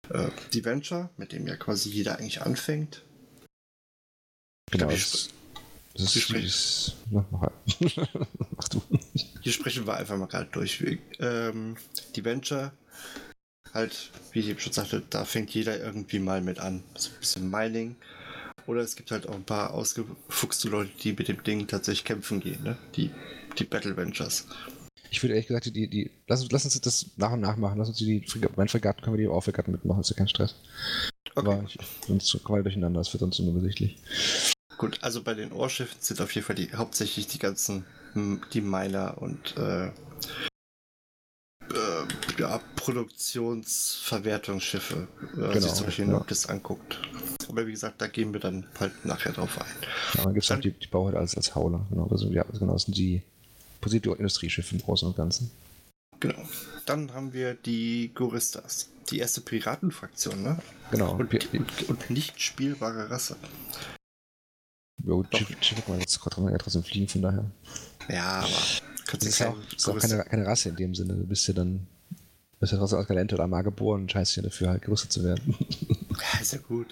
[0.10, 3.04] äh, die Venture, mit dem ja quasi jeder eigentlich anfängt.
[4.72, 4.90] Genau.
[4.90, 5.30] Das,
[5.94, 7.42] das ist, ist na, mach,
[8.58, 8.82] mach du.
[9.42, 10.84] Hier sprechen wir einfach mal gerade durch.
[11.20, 11.76] Ähm,
[12.16, 12.72] die Venture,
[13.74, 16.84] halt, wie ich eben schon sagte, da fängt jeder irgendwie mal mit an.
[16.96, 17.96] So ein bisschen Mining.
[18.68, 22.40] Oder es gibt halt auch ein paar ausgefuchste Leute, die mit dem Ding tatsächlich kämpfen
[22.40, 22.78] gehen, ne?
[22.96, 23.12] Die,
[23.58, 24.48] die Battle Ventures.
[25.10, 27.80] Ich würde ehrlich gesagt, die, die, lass, lass uns das nach und nach machen.
[27.80, 30.56] Lass uns die, mein Fregatten können wir die auch Fregatten mitmachen, ist ja kein Stress.
[31.36, 31.50] Okay.
[31.50, 33.98] Aber ich, sonst kommen wir durcheinander, das wird uns unübersichtlich.
[34.82, 39.22] Gut, also bei den Ohrschiffen sind auf jeden Fall die, hauptsächlich die ganzen, die Miner
[39.22, 39.92] und äh, äh,
[42.40, 46.12] ja, Produktionsverwertungsschiffe, äh, genau, sich zum Beispiel ja.
[46.14, 47.00] Noctis anguckt.
[47.48, 49.68] Aber wie gesagt, da gehen wir dann halt nachher drauf ein.
[50.16, 51.86] Ja, dann gibt es auch die, die Bauheit als, als Hauler.
[51.92, 53.22] Genau, sind, ja, genau, das sind die
[53.82, 55.52] positive Industrieschiffe im Großen und Ganzen.
[56.20, 56.42] Genau.
[56.88, 58.90] Dann haben wir die Goristas.
[59.12, 60.58] Die erste Piratenfraktion, ne?
[60.90, 61.18] Genau.
[61.18, 63.36] Und, und, und nicht spielbare Rasse.
[65.04, 67.52] Jo, Schiffe kann man jetzt ja trotzdem fliegen, von daher.
[68.10, 71.14] Ja, aber das ist ja auch, ist auch keine, keine, Rasse in dem Sinne.
[71.14, 71.88] Du bist ja dann
[72.62, 75.24] bist ja trotzdem als Galente oder mal geboren und scheißt ja dafür halt gerüstet zu
[75.24, 75.56] werden.
[76.12, 76.88] Ja, ist ja gut.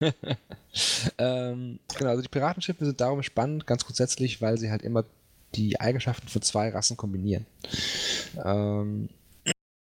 [1.18, 5.04] ähm, genau, also die Piratenschiffe sind darum spannend, ganz grundsätzlich, weil sie halt immer
[5.54, 7.46] die Eigenschaften von zwei Rassen kombinieren.
[8.44, 9.08] Ähm,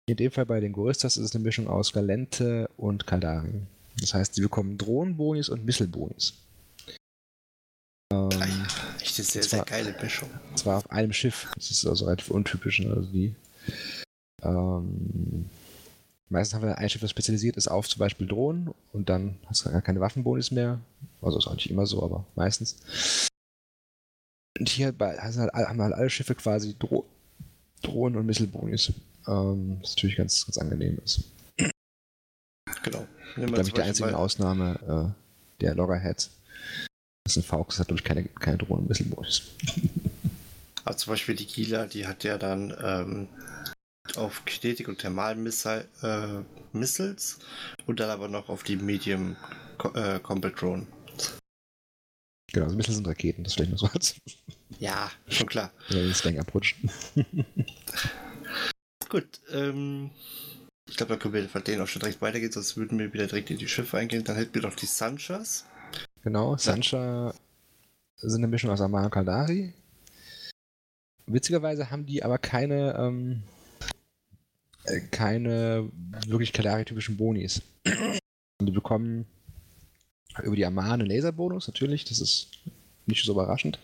[0.06, 3.62] in dem Fall bei den Goristas ist es eine Mischung aus Galente und Kaldari.
[4.00, 6.34] Das heißt, sie bekommen Drohnenbonis und Misselbonis.
[8.12, 8.66] Ähm,
[9.00, 10.28] Echt eine sehr, sehr geile Mischung.
[10.54, 11.48] Zwar auf einem Schiff.
[11.54, 12.80] Das ist also relativ untypisch.
[12.80, 12.92] Ne?
[12.92, 13.34] Also die,
[14.42, 15.48] ähm,
[16.28, 19.64] meistens haben wir ein Schiff, das spezialisiert ist auf zum Beispiel Drohnen und dann hast
[19.64, 20.80] du gar keine Waffenbonis mehr.
[21.22, 23.28] Also ist auch nicht immer so, aber meistens.
[24.58, 27.06] Und hier bei, halt, haben halt alle Schiffe quasi Dro
[27.82, 28.92] Drohnen und Misselbonis.
[29.26, 31.24] Ähm, was natürlich ganz, ganz angenehm ist.
[32.84, 33.06] Genau.
[33.34, 36.30] Glaube ich, die einzige Ausnahme äh, der Loggerhead.
[37.24, 39.42] Das ist ein Faux, das hat, glaube ich, keine, keine Drohnen und Misselbonis.
[40.84, 43.28] Aber zum Beispiel die Gila, die hat ja dann ähm,
[44.16, 46.42] auf Kinetik und Thermalmissiles äh,
[47.86, 49.36] und dann aber noch auf die Medium
[49.94, 50.88] äh, Combat Drone.
[52.52, 54.16] Genau, also Missile sind Raketen, das stelle ich mir so als.
[54.78, 55.70] Ja, schon klar.
[55.90, 56.76] Ja, das Ding abrutscht.
[59.08, 60.10] Gut, ähm,
[60.88, 63.26] ich glaube, da können wir von denen auch schon direkt weitergehen, sonst würden wir wieder
[63.28, 64.24] direkt in die Schiffe eingehen.
[64.24, 65.66] Dann hätten wir noch die Sanchas.
[66.22, 67.34] Genau, Sancha
[68.16, 69.72] sind eine Mischung aus Amar und Kaldari.
[71.26, 73.42] Witzigerweise haben die aber keine, ähm,
[74.84, 75.90] äh, keine
[76.26, 77.62] wirklich Kaldari-typischen Bonis.
[78.60, 79.26] Und die bekommen
[80.42, 82.48] über die Amar einen Laserbonus, natürlich, das ist
[83.06, 83.78] nicht so überraschend.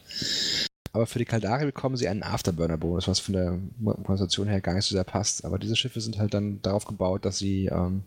[0.92, 3.58] Aber für die Kaldari bekommen sie einen Afterburner-Bonus, was von der
[4.04, 5.44] Konstellation her gar nicht so sehr passt.
[5.44, 8.04] Aber diese Schiffe sind halt dann darauf gebaut, dass sie ähm,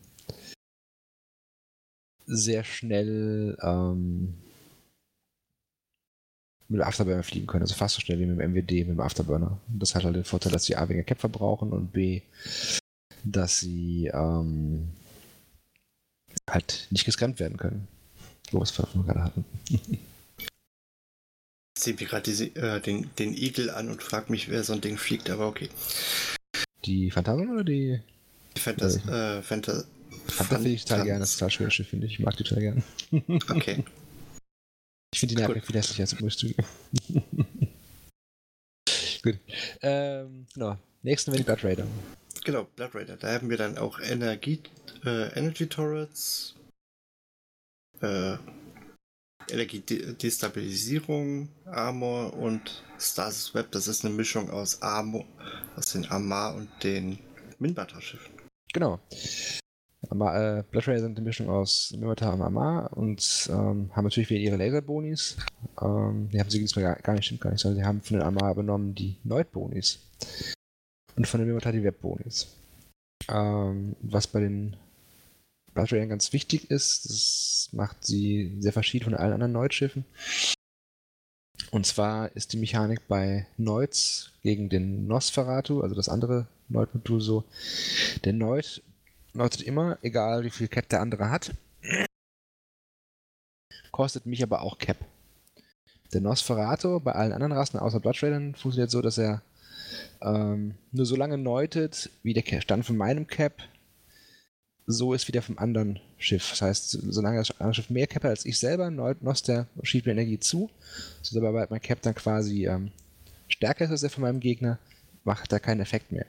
[2.26, 4.34] sehr schnell ähm,
[6.68, 7.64] mit dem Afterburner fliegen können.
[7.64, 9.60] Also fast so schnell wie mit dem MWD, mit dem Afterburner.
[9.68, 12.22] Das hat halt den Vorteil, dass sie A weniger Cap verbrauchen und B,
[13.24, 14.90] dass sie ähm,
[16.50, 17.88] halt nicht gescannt werden können.
[18.52, 19.46] Wo wir es gerade hatten.
[21.78, 24.82] Ich sehe mir gerade äh, den, den Igel an und frage mich, wer so ein
[24.82, 25.68] Ding fliegt, aber okay.
[26.86, 28.00] Die Phantasm oder die?
[28.56, 29.86] Die Fantas äh, Panther
[30.28, 32.14] finde ich total gerne, das ist total schönes Schiff, finde ich.
[32.14, 32.84] Ich mag die total gerne.
[33.50, 33.84] Okay.
[35.14, 36.56] Ich finde die Nerven viel hässlicher als ich
[39.22, 39.38] Gut.
[39.82, 40.78] Ähm, genau.
[41.04, 41.86] Nächsten wäre Blood Raider.
[42.44, 43.18] Genau, Blood Raider.
[43.18, 44.62] Da haben wir dann auch Energie,
[45.06, 46.56] äh, Energy Turrets,
[48.02, 48.38] äh,
[49.50, 53.72] Energiedestabilisierung, Armor und Stasis Web.
[53.72, 55.26] Das ist eine Mischung aus Armor,
[55.76, 57.20] aus den Armar und den
[57.60, 58.32] Minbata-Schiffen.
[58.74, 59.00] Genau.
[60.10, 64.30] Aber, äh, Blood Raider sind eine Mischung aus Mimata und Amar und ähm, haben natürlich
[64.30, 65.38] wieder ihre Laserbonis.
[65.82, 68.18] Ähm, die haben sie diesmal gar, gar nicht, stimmt gar nicht, sondern sie haben von
[68.18, 70.00] den Amar übernommen die Neut-Bonis.
[71.16, 72.48] Und von den Mimata die Web-Bonis.
[73.30, 74.76] Ähm, was bei den
[75.74, 80.06] Blood Raidern ganz wichtig ist, das macht sie sehr verschieden von allen anderen Neut-Schiffen.
[81.70, 87.46] Und zwar ist die Mechanik bei Neuts gegen den Nosferatu, also das andere Neut-Modul so.
[88.26, 88.84] Der Neut
[89.34, 91.52] Neutet immer, egal wie viel Cap der andere hat.
[93.92, 94.98] Kostet mich aber auch Cap.
[96.14, 99.42] Der Nosferatu bei allen anderen Rassen außer Blood Raidern funktioniert so, dass er
[100.22, 103.64] ähm, nur so lange neutet, wie der Stand von meinem Cap
[104.88, 106.50] so ist wie der vom anderen Schiff.
[106.50, 110.06] Das heißt, solange das andere Schiff mehr Cap hat als ich selber, Nos der schiebt
[110.06, 110.70] mir Energie zu.
[111.22, 112.92] So aber mein Cap dann quasi ähm,
[113.48, 114.80] stärker ist als der von meinem Gegner,
[115.24, 116.26] macht er keinen Effekt mehr.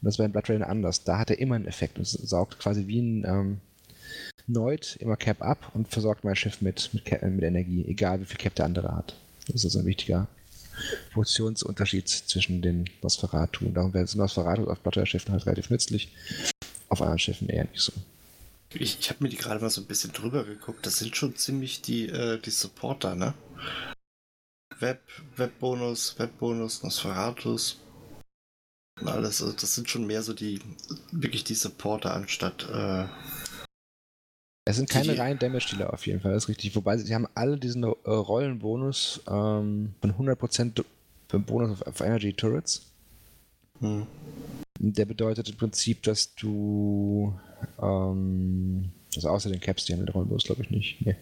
[0.00, 1.04] Und das war in Blood Rain anders.
[1.04, 3.60] Da hat er immer einen Effekt und saugt quasi wie ein ähm,
[4.46, 8.24] Neut immer Cap ab und versorgt mein Schiff mit, mit, Cap, mit Energie, egal wie
[8.24, 9.14] viel Cap der andere hat.
[9.46, 10.28] Das ist also ein wichtiger
[11.12, 13.66] Funktionsunterschied zwischen den Nosferatu.
[13.66, 16.12] Und darum wäre das Nosferatu auf Blood Schiffen halt relativ nützlich,
[16.88, 17.92] auf anderen Schiffen eher nicht so.
[18.72, 20.86] Ich, ich habe mir die gerade mal so ein bisschen drüber geguckt.
[20.86, 23.34] Das sind schon ziemlich die, äh, die Supporter, ne?
[24.78, 25.02] Web,
[25.36, 27.80] Webbonus, Webbonus, Nosferatus,
[29.08, 29.42] alles.
[29.42, 30.60] Also das sind schon mehr so die,
[31.12, 32.68] wirklich die Supporter anstatt.
[32.72, 33.06] Äh,
[34.66, 36.76] es sind keine reinen Damage-Dealer auf jeden Fall, das ist richtig.
[36.76, 40.84] Wobei sie haben alle diesen äh, Rollenbonus ähm, von 100%
[41.38, 42.82] Bonus auf, auf Energy Turrets.
[43.80, 44.06] Hm.
[44.78, 47.38] Der bedeutet im Prinzip, dass du
[47.80, 51.04] ähm, also außer den Caps, die haben den Rollenbonus glaube ich nicht.
[51.04, 51.16] Nee.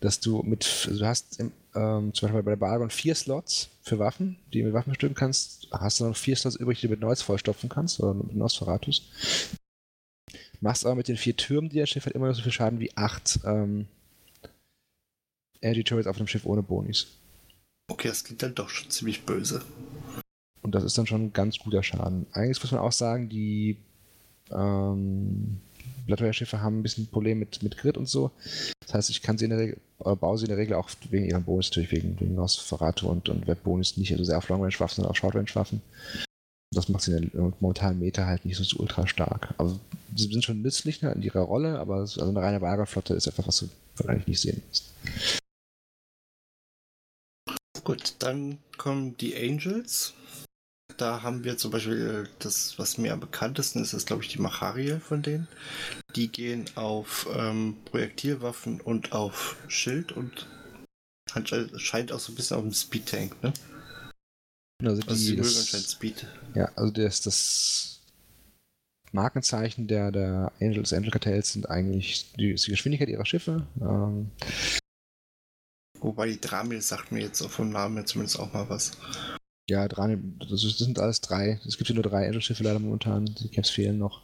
[0.00, 3.70] Dass du mit, also du hast im, ähm, zum Beispiel bei der Baragon vier Slots
[3.82, 5.68] für Waffen, die du mit Waffen bestücken kannst.
[5.70, 9.02] Hast du noch vier Slots übrig, die du mit Neues vollstopfen kannst oder mit Nosferatus.
[10.60, 12.80] Machst aber mit den vier Türmen, die der Schiff hat, immer noch so viel Schaden
[12.80, 13.86] wie acht ähm,
[15.60, 17.06] Energy Turrets auf einem Schiff ohne Bonis.
[17.88, 19.62] Okay, das klingt dann doch schon ziemlich böse.
[20.62, 22.26] Und das ist dann schon ein ganz guter Schaden.
[22.32, 23.76] Eigentlich muss man auch sagen, die
[24.50, 25.60] ähm,
[26.06, 28.30] Bloodware-Schiffe haben ein bisschen ein Problem mit, mit Grid und so.
[28.80, 30.90] Das heißt, ich kann sie in der Regel, oder baue sie in der Regel auch
[31.10, 34.96] wegen ihrem Bonus, natürlich wegen, wegen Nosferatu und, und Web-Bonus nicht so sehr auf Long-Range-Waffen,
[34.96, 35.82] sondern auf Short-Range-Waffen.
[36.74, 39.54] Das macht sie in der momentanen Meta halt nicht so, ultra stark.
[39.58, 39.78] Also,
[40.14, 43.46] sie sind schon nützlich ne, in ihrer Rolle, aber also eine reine Wagerflotte ist etwas,
[43.46, 43.58] was
[43.96, 44.92] du eigentlich nicht sehen musst.
[47.84, 50.14] Gut, dann kommen die Angels.
[50.96, 54.40] Da haben wir zum Beispiel das, was mir am bekanntesten ist, ist glaube ich die
[54.40, 55.48] Macharie von denen.
[56.14, 60.48] Die gehen auf ähm, Projektilwaffen und auf Schild und
[61.76, 63.52] scheint auch so ein bisschen auf dem Speed-Tank, ne?
[64.82, 66.26] Also, die, also die das, anscheinend Speed.
[66.54, 68.00] Ja, also das, das
[69.12, 73.66] Markenzeichen der, der Angels Angel Cartels sind eigentlich die, die Geschwindigkeit ihrer Schiffe.
[73.80, 74.30] Ähm,
[76.00, 78.92] Wobei die Dramil sagt mir jetzt vom Namen zumindest auch mal was.
[79.68, 80.16] Ja, drei,
[80.48, 81.60] das, sind alles drei.
[81.66, 83.26] Es gibt hier nur drei Angel-Schiffe leider momentan.
[83.26, 84.22] Die Caps fehlen noch.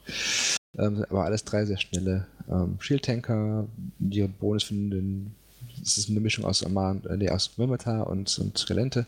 [0.79, 2.27] Ähm, aber alles drei sehr schnelle.
[2.49, 3.67] Ähm, Shield-Tanker,
[3.99, 5.35] die Bonus finden,
[5.81, 9.07] das ist eine Mischung aus, Aman, äh, aus Mimata und, und Galente.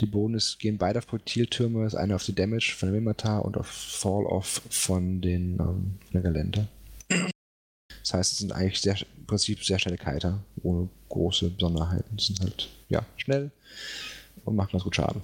[0.00, 3.56] Die Bonus gehen beide auf Projektiltürme, das eine auf die Damage von der Mimata und
[3.56, 6.68] auf Fall-Off von den ähm, von der Galente.
[7.08, 12.16] Das heißt, es sind eigentlich sehr, im Prinzip sehr schnelle Kiter, ohne große Besonderheiten.
[12.16, 13.50] Es sind halt, ja, schnell,
[14.44, 15.22] und macht ganz gut Schaden.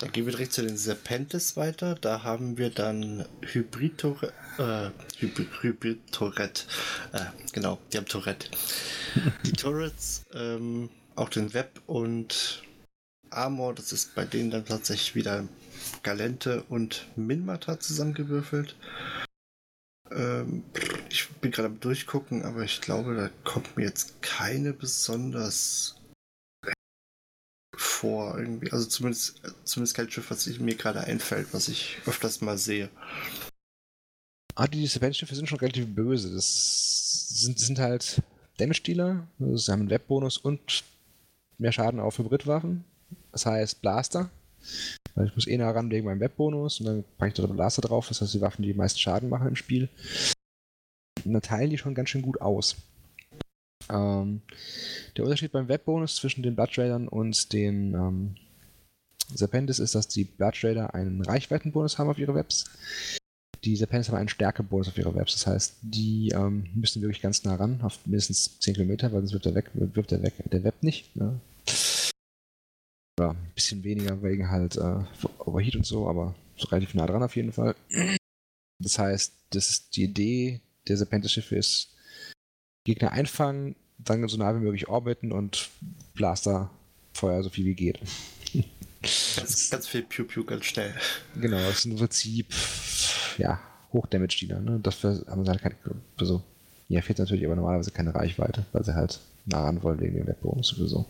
[0.00, 1.94] Dann gehen wir direkt zu den Serpentes weiter.
[1.94, 4.32] Da haben wir dann Hybrid-Tourette.
[4.56, 6.64] Äh, Hybrid -Tourette.
[7.12, 8.48] Äh, genau, die haben Tourette.
[9.44, 12.62] die Turrets, ähm, auch den Web und
[13.28, 15.46] Armor, das ist bei denen dann tatsächlich wieder
[16.02, 18.76] Galente und Minmata zusammengewürfelt.
[20.10, 20.64] Ähm,
[21.10, 25.99] ich bin gerade am Durchgucken, aber ich glaube, da kommt mir jetzt keine besonders
[27.80, 28.70] vor irgendwie.
[28.72, 32.90] Also zumindest, zumindest kein Schiff, was mir gerade einfällt, was ich öfters mal sehe.
[34.54, 36.32] Ah, die Serpent-Schiffe sind schon relativ böse.
[36.34, 38.22] Das sind, sind halt
[38.58, 39.26] Damage-Dealer.
[39.38, 40.84] Also sie haben einen Webbonus und
[41.56, 42.84] mehr Schaden auf Hybridwaffen.
[43.32, 44.28] Das heißt Blaster.
[45.14, 47.80] Weil ich muss eh nah ran wegen meinem Webbonus und dann packe ich da Blaster
[47.80, 48.08] drauf.
[48.08, 49.88] Das heißt, die Waffen, die meisten Schaden machen im Spiel.
[51.24, 52.76] Und dann teilen die schon ganz schön gut aus.
[53.90, 54.42] Ähm,
[55.16, 58.36] der Unterschied beim Webbonus zwischen den Blood Raidern und den ähm,
[59.34, 62.64] Serpentis ist, dass die Blood Raider einen Reichweitenbonus haben auf ihre Webs.
[63.64, 65.34] Die Serpentis haben einen Stärkebonus auf ihre Webs.
[65.34, 69.32] Das heißt, die ähm, müssen wirklich ganz nah ran, auf mindestens 10 Kilometer, weil sonst
[69.32, 71.14] wird der, weg, wirft der, weg, der Web nicht.
[71.14, 71.40] Ne?
[73.18, 75.04] Ja, ein bisschen weniger wegen halt äh,
[75.38, 77.74] Overheat und so, aber so relativ nah dran auf jeden Fall.
[78.78, 81.94] Das heißt, das ist die Idee der Serpentis-Schiffe ist,
[82.84, 85.68] Gegner einfangen, dann so nah wie möglich orbiten und
[86.14, 86.70] Blaster
[87.12, 88.00] Feuer so viel wie geht.
[89.36, 90.94] Ganz, ganz viel Pew-Pew ganz schnell.
[91.40, 92.46] Genau, das ist im Prinzip
[93.38, 93.60] ja,
[93.92, 94.60] Hochdamage-Diener.
[94.60, 94.80] Ne?
[94.82, 95.76] Dafür haben sie halt keine.
[96.18, 96.42] Also,
[96.88, 100.26] ja, fehlt natürlich aber normalerweise keine Reichweite, weil sie halt nah ran wollen wegen dem
[100.26, 101.06] Webbonus sowieso.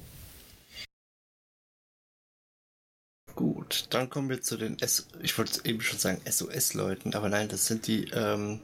[3.35, 7.48] Gut, dann kommen wir zu den S ich wollte eben schon sagen SOS-Leuten, aber nein,
[7.48, 8.61] das sind die ähm,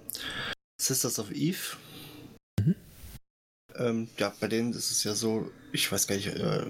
[0.79, 1.77] Sisters of Eve.
[3.79, 6.67] Ähm, ja, bei denen ist es ja so, ich weiß gar nicht, äh,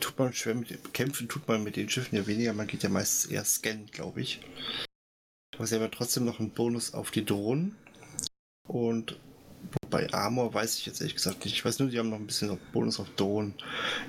[0.00, 2.88] tut man schwer mit kämpfen, tut man mit den Schiffen ja weniger, man geht ja
[2.88, 4.40] meistens eher scannen, glaube ich.
[5.56, 7.76] Aber sie haben ja trotzdem noch einen Bonus auf die Drohnen.
[8.66, 9.18] Und
[9.90, 11.54] bei Armor weiß ich jetzt ehrlich gesagt nicht.
[11.54, 13.54] Ich weiß nur, die haben noch ein bisschen Bonus auf Drohnen.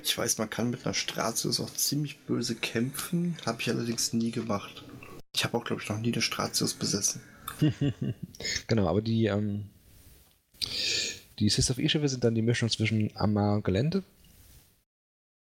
[0.03, 3.37] Ich weiß, man kann mit einer Stratius auch ziemlich böse kämpfen.
[3.45, 4.83] Habe ich allerdings nie gemacht.
[5.33, 7.21] Ich habe auch, glaube ich, noch nie eine Stratius besessen.
[8.67, 9.69] genau, aber die, ähm,
[11.39, 14.03] die Sister of E-Schiffe sind dann die Mischung zwischen Amar und Gelände.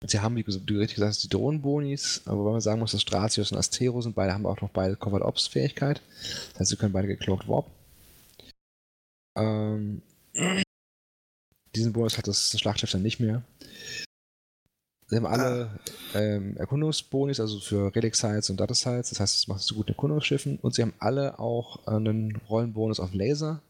[0.07, 3.03] Sie haben, wie du richtig gesagt hast, die Drohnenbonis, aber wenn man sagen muss, dass
[3.03, 6.01] Stratius und Astero sind, beide haben auch noch beide Covered Ops Fähigkeit.
[6.53, 7.67] Das heißt, sie können beide gecloaked warp.
[9.37, 10.01] Ähm,
[11.75, 13.43] diesen Bonus hat das Schlachtschiff dann nicht mehr.
[15.07, 15.79] Sie haben alle
[16.15, 19.75] ähm, Erkundungsbonis, also für Relic Sites und Data Sites, das heißt, es macht es so
[19.75, 20.59] gut in Erkundungsschiffen.
[20.61, 23.61] Und sie haben alle auch einen Rollenbonus auf Laser.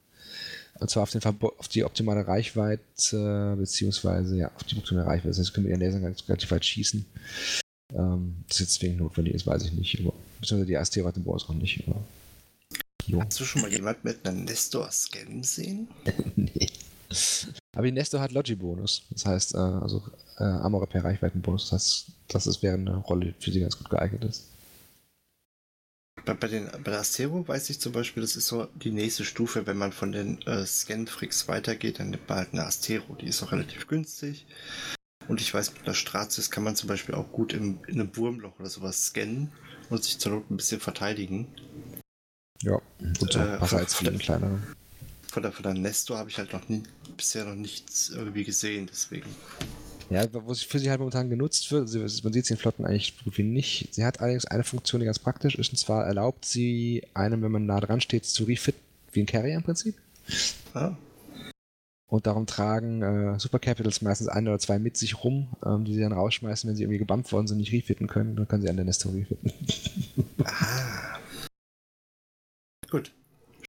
[0.80, 5.28] Und zwar auf, den auf die optimale Reichweite, beziehungsweise ja, auf die optimale Reichweite.
[5.28, 7.04] Das heißt, können mit ihren Lasern relativ weit schießen.
[7.92, 10.00] Ähm, das jetzt zwingend notwendig ist, weiß ich nicht.
[10.00, 11.86] Aber, beziehungsweise die Asteroid hat den Bonus noch nicht.
[11.86, 12.02] Aber,
[13.18, 15.88] Hast du schon mal jemand mit einer Nestor-Scan sehen?
[16.36, 16.68] nee.
[17.72, 19.02] Aber die Nestor hat Logi-Bonus.
[19.10, 20.02] Das heißt, äh, also
[20.38, 21.70] äh, Armor Repair Reichweitenbonus.
[21.70, 24.44] Das heißt, das ist, wäre eine Rolle, für sie ganz gut geeignet ist.
[26.24, 29.24] Bei, bei, den, bei der Astero weiß ich zum Beispiel, das ist so die nächste
[29.24, 33.26] Stufe, wenn man von den äh, Scan-Freaks weitergeht, dann nimmt man halt eine Astero, die
[33.26, 34.46] ist auch relativ günstig.
[35.28, 38.16] Und ich weiß, mit einer Stratis kann man zum Beispiel auch gut im, in einem
[38.16, 39.52] Wurmloch oder sowas scannen
[39.88, 41.48] und sich zur Not ein bisschen verteidigen.
[42.62, 44.58] Ja, und so äh, als von, kleinere.
[45.30, 46.82] Von der, von der Nestor habe ich halt noch nie,
[47.16, 49.30] bisher noch nichts irgendwie gesehen, deswegen.
[50.10, 51.88] Ja, wo sie für sie halt momentan genutzt wird,
[52.24, 53.94] man sieht sie in Flotten eigentlich so viel nicht.
[53.94, 57.52] Sie hat allerdings eine Funktion, die ganz praktisch ist, und zwar erlaubt sie einem, wenn
[57.52, 58.80] man nah dran steht, zu refitten,
[59.12, 59.94] wie ein Carrier im Prinzip.
[60.74, 60.96] Ah.
[62.08, 65.94] Und darum tragen äh, Super Capitals meistens ein oder zwei mit sich rum, ähm, die
[65.94, 68.34] sie dann rausschmeißen, wenn sie irgendwie gebumpt worden sind und nicht refitten können.
[68.34, 69.52] Dann können sie an der Nestor refitten.
[70.44, 71.18] ah.
[72.90, 73.12] Gut.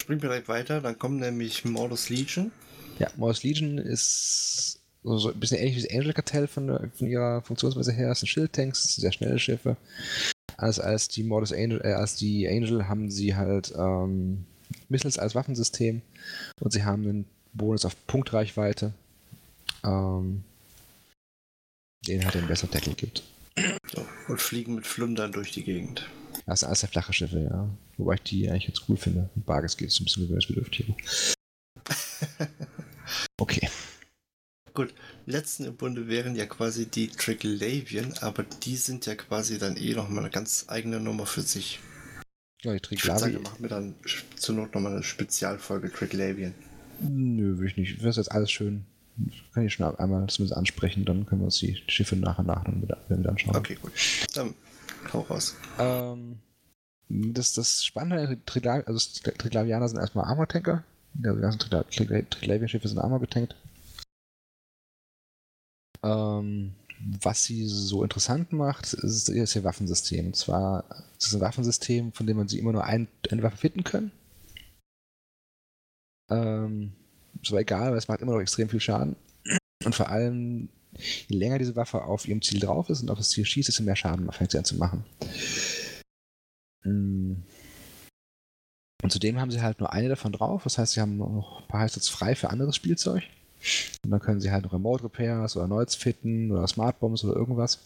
[0.01, 0.81] Springen wir direkt weiter.
[0.81, 2.51] Dann kommt nämlich Mordus Legion.
[2.97, 7.41] Ja, Mordus Legion ist so ein bisschen ähnlich wie das Angel Kartell von, von ihrer
[7.41, 8.11] Funktionsweise her.
[8.11, 9.77] Es sind Schildtanks, sehr schnelle Schiffe.
[10.57, 14.45] Als, als die Mordus Angel, äh, als die Angel haben sie halt ähm,
[14.89, 16.01] Missiles als Waffensystem
[16.59, 18.93] und sie haben einen Bonus auf Punktreichweite,
[19.83, 20.43] ähm,
[22.07, 23.23] den halt den besseren Tackle gibt.
[23.91, 26.09] So, und fliegen mit Flundern durch die Gegend.
[26.45, 27.69] Das sind alles sehr flache Schiffe, ja.
[27.97, 29.29] Wobei ich die eigentlich ganz cool finde.
[29.35, 30.93] Barges geht es ein bisschen gewöhnungsbedürftig.
[33.37, 33.69] okay.
[34.73, 34.93] Gut,
[35.25, 39.93] letzten im Bunde wären ja quasi die Triglavian, aber die sind ja quasi dann eh
[39.93, 41.79] nochmal eine ganz eigene Nummer für sich.
[42.61, 43.31] Ja, die Triglavian.
[43.31, 43.95] Ich machen wir dann
[44.35, 46.53] zur Not nochmal eine Spezialfolge Triglavian.
[47.01, 47.97] Nö, will ich nicht.
[47.97, 48.85] Ich weiß jetzt alles schön.
[49.53, 52.63] Kann ich schon einmal zumindest ansprechen, dann können wir uns die Schiffe nach und nach
[52.63, 53.55] dann wieder, wieder anschauen.
[53.55, 53.91] Okay, gut.
[54.33, 54.53] Dann
[55.11, 55.55] hau raus.
[55.79, 56.37] Ähm,
[57.09, 58.39] das, das Spannende,
[58.85, 60.83] also Triglavianer sind erstmal Armor-Tanker.
[61.13, 63.55] Die ganzen Triglavian-Schiffe sind Armor betankt.
[66.03, 66.73] Ähm,
[67.21, 70.27] was sie so interessant macht, ist, ist ihr Waffensystem.
[70.27, 70.85] Und zwar
[71.17, 74.11] ist es ein Waffensystem, von dem man sie immer nur ein, eine Waffe fitten kann.
[76.29, 76.93] Ähm,
[77.41, 79.15] ist aber egal, weil es macht immer noch extrem viel Schaden.
[79.83, 80.69] Und vor allem,
[81.27, 83.83] je länger diese Waffe auf ihrem Ziel drauf ist und auf das Ziel schießt, desto
[83.83, 85.03] mehr Schaden fängt sie an zu machen.
[86.83, 87.35] Mm.
[89.03, 91.67] Und zudem haben sie halt nur eine davon drauf, das heißt, sie haben noch ein
[91.67, 93.23] paar Heißsatz frei für anderes Spielzeug.
[94.03, 97.35] Und dann können sie halt noch Remote Repairs oder Noids fitten oder Smart Bombs oder
[97.35, 97.79] irgendwas,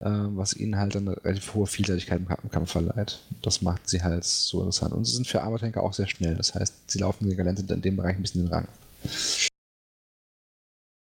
[0.00, 3.20] ähm, was ihnen halt eine relativ hohe Vielseitigkeit im Kampf verleiht.
[3.42, 4.94] Das macht sie halt so interessant.
[4.94, 6.36] Und sie sind für Armor auch sehr schnell.
[6.36, 8.68] Das heißt, sie laufen Galente in dem Bereich ein bisschen den Rang.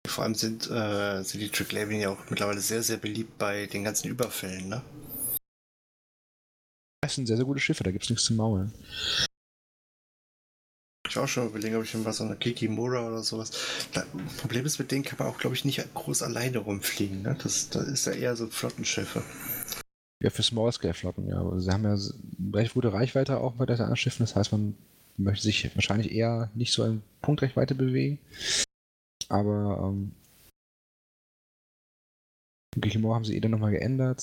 [0.07, 3.85] Vor allem sind, äh, sind die Triglavian ja auch mittlerweile sehr, sehr beliebt bei den
[3.85, 4.83] ganzen Überfällen, ne?
[7.03, 8.73] Das sind sehr, sehr gute Schiffe, da gibt es nichts zu maulen.
[11.11, 13.51] Ich auch schon überlegen, ob ich mal so eine Kikimura oder sowas.
[13.93, 14.07] Das
[14.39, 17.23] Problem ist, mit denen kann man auch, glaube ich, nicht groß alleine rumfliegen.
[17.23, 17.37] Ne?
[17.43, 19.25] Das, das ist ja eher so Flottenschiffe.
[20.23, 21.41] Ja, für Small-Scale-Flotten, ja.
[21.41, 21.99] Aber sie haben ja
[22.55, 24.23] recht gute Reichweite auch bei der Schiffen.
[24.23, 24.77] Das heißt, man
[25.17, 28.21] möchte sich wahrscheinlich eher nicht so in Punktreichweite bewegen.
[29.29, 30.13] Aber ähm,
[32.77, 34.23] Gilmore haben sie eh dann nochmal geändert.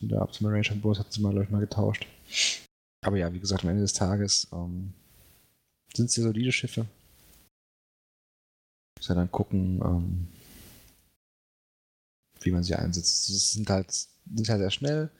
[0.00, 2.06] Der Optimal Range Bus hatten sie mal, glaube ich, mal getauscht.
[3.04, 4.92] Aber ja, wie gesagt, am Ende des Tages ähm,
[5.94, 6.86] sind sie solide Schiffe.
[8.98, 10.28] Muss ja dann gucken, ähm,
[12.40, 13.26] wie man sie einsetzt.
[13.26, 15.10] Sie sind halt, sind halt sehr schnell.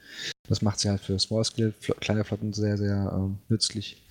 [0.49, 4.03] Das macht sie halt für Small Skill, kleine Flotten sehr, sehr ähm, nützlich.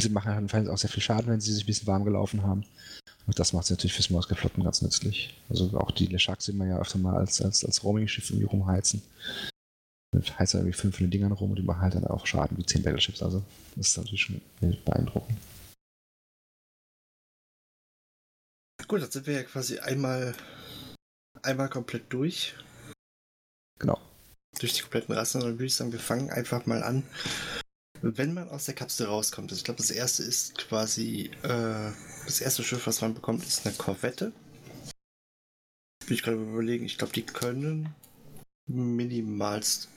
[0.00, 2.64] Sie machen halt auch sehr viel Schaden, wenn sie sich ein bisschen warm gelaufen haben.
[3.26, 5.34] Und das macht sie natürlich für Small Skill Flotten ganz nützlich.
[5.48, 8.46] Also auch die Le Shark sehen wir ja öfter mal als, als, als Roaming-Schiff irgendwie
[8.46, 9.02] rumheizen.
[10.12, 12.26] Dann heizt er irgendwie fünf von den Dingern rum und die machen halt dann auch
[12.26, 13.22] Schaden wie zehn Battleships.
[13.22, 13.42] Also
[13.76, 15.38] das ist natürlich schon beeindruckend.
[18.86, 20.34] Gut, dann sind wir ja quasi einmal,
[21.42, 22.54] einmal komplett durch.
[23.78, 24.00] Genau.
[24.58, 25.40] Durch die kompletten Rassen.
[25.40, 27.02] Und dann würde ich sagen, wir fangen einfach mal an.
[28.02, 31.90] Wenn man aus der Kapsel rauskommt, also ich glaube, das erste ist quasi, äh,
[32.26, 34.32] das erste Schiff, was man bekommt, ist eine Korvette.
[36.06, 37.94] Will ich gerade überlegen, ich glaube, die können
[38.66, 39.88] minimalst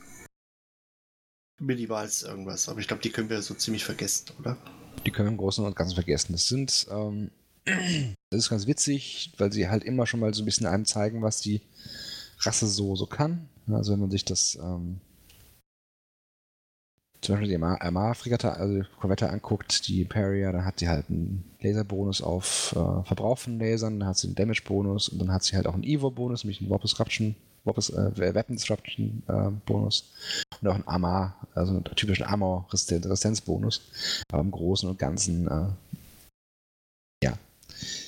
[1.60, 4.58] minimalst irgendwas, aber ich glaube, die können wir so ziemlich vergessen, oder?
[5.06, 6.34] Die können wir im Großen und Ganzen vergessen.
[6.34, 7.32] Das sind ähm,
[8.30, 11.22] das ist ganz witzig, weil sie halt immer schon mal so ein bisschen einem zeigen,
[11.22, 11.62] was die
[12.40, 13.50] Rasse so, so kann.
[13.72, 15.02] Also wenn man sich das ähm,
[17.22, 22.22] zum Beispiel die Armar-Fregatte, also Korvette anguckt, die Imperial, dann hat sie halt einen Laserbonus
[22.22, 25.68] auf äh, Verbrauch von Lasern, dann hat sie einen Damage-Bonus und dann hat sie halt
[25.68, 30.14] auch einen Evo-Bonus, nämlich einen Warp Disruption, Warp, äh, Weapon Disruption äh, Bonus
[30.62, 33.82] und auch einen Armor, also einen typischen Armor-Resistenz-Bonus.
[34.32, 35.68] Aber im Großen und Ganzen äh,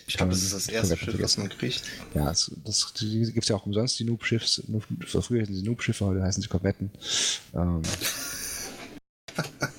[0.09, 1.83] ich glaube, das ist das erste Schiff, was man kriegt.
[2.15, 4.63] Ja, das, das gibt es ja auch umsonst, die Noob-Schiffs.
[5.05, 6.89] Früher hießen sie Noob-Schiffe, heute heißen sie Korvetten.
[7.53, 7.83] Ähm.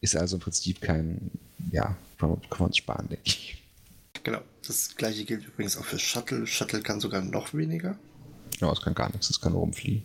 [0.00, 1.30] ist also im Prinzip kein,
[1.70, 3.62] ja, kann man sparen, denke ich.
[4.24, 6.44] Genau, das gleiche gilt übrigens auch für Shuttle.
[6.44, 7.96] Shuttle kann sogar noch weniger.
[8.58, 10.02] Ja, es kann gar nichts, es kann nur rumfliegen.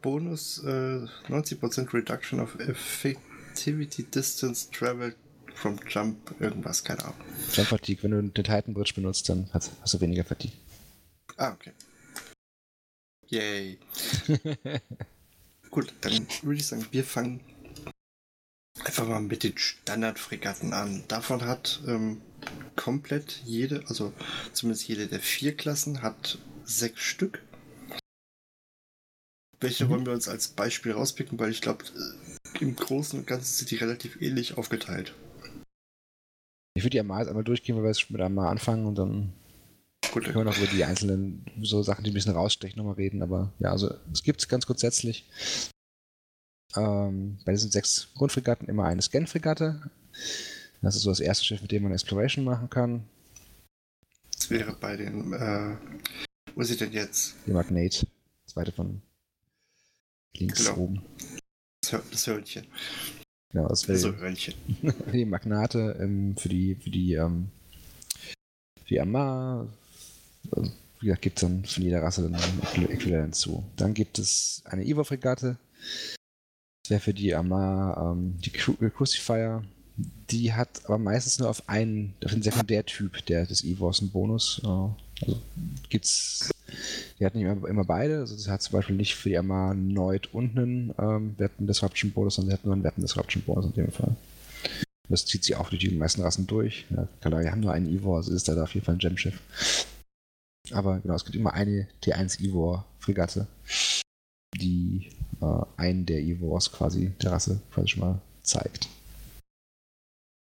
[0.00, 5.16] Bonus äh, 90% Reduction of Effectivity Distance Traveled
[5.54, 7.16] from Jump, irgendwas, keine Ahnung.
[7.52, 10.56] Jump Fatigue, wenn du den Titan Bridge benutzt, dann hast, hast du weniger Fatigue.
[11.36, 11.72] Ah, okay.
[13.28, 13.78] Yay.
[15.70, 17.40] Gut, dann würde ich sagen, wir fangen
[18.84, 21.04] einfach mal mit den Standardfregatten an.
[21.08, 22.20] Davon hat ähm,
[22.76, 24.12] komplett jede, also
[24.52, 27.42] zumindest jede der vier Klassen hat sechs Stück.
[29.60, 29.90] Welche mhm.
[29.90, 33.70] wollen wir uns als Beispiel rauspicken, weil ich glaube, äh, im Großen und Ganzen sind
[33.70, 35.14] die relativ ähnlich aufgeteilt.
[36.74, 39.32] Ich würde die einmal, einmal durchgehen, weil wir jetzt mit einmal anfangen und dann
[40.12, 43.22] Gut, können wir noch über die einzelnen so Sachen, die ein bisschen rausstechen, nochmal reden.
[43.22, 45.24] Aber ja, also es gibt es ganz grundsätzlich
[46.76, 49.90] ähm, bei diesen sechs Grundfregatten immer eine Scan-Fregatte.
[50.82, 53.04] Das ist so das erste Schiff, mit dem man Exploration machen kann.
[54.36, 55.76] Das wäre bei den, äh,
[56.54, 57.36] wo ist sie denn jetzt?
[57.46, 58.06] Die Magnate.
[58.46, 59.00] Zweite von
[60.36, 60.76] links genau.
[60.78, 61.02] oben.
[62.10, 62.66] Das Hörnchen.
[63.54, 64.52] Genau, das wäre also
[65.12, 67.50] die Magnate ähm, für die, für die, ähm,
[68.82, 69.68] für die Amar.
[70.50, 73.62] Also, wie gesagt, gibt es dann von jeder Rasse dann ein Äquivalent zu.
[73.76, 75.56] Dann gibt es eine Evo-Fregatte.
[76.82, 79.62] Das wäre für die Amar ähm, die Crucifier.
[80.30, 84.60] Die hat aber meistens nur auf einen, auf den Sekundärtyp der, des Evos einen Bonus.
[84.64, 85.40] Äh, also
[85.88, 86.50] gibt's
[87.18, 88.18] die hat nicht immer, immer beide.
[88.20, 92.12] Also sie hat zum Beispiel nicht für die Arma Neut und einen ähm, Weapon Disruption
[92.12, 94.16] Bonus, sondern sie hat nur einen Weapon Disruption Bonus in dem Fall.
[95.08, 96.86] Das zieht sie auch durch die meisten Rassen durch.
[96.90, 99.40] Ja, klar, wir haben nur einen Ivor, also ist da auf jeden Fall ein Gemschiff.
[100.70, 103.46] Aber genau, es gibt immer eine T1 Ivor-Fregatte,
[104.56, 105.10] die
[105.42, 108.88] äh, einen der Ivors quasi der Rasse quasi schon mal zeigt.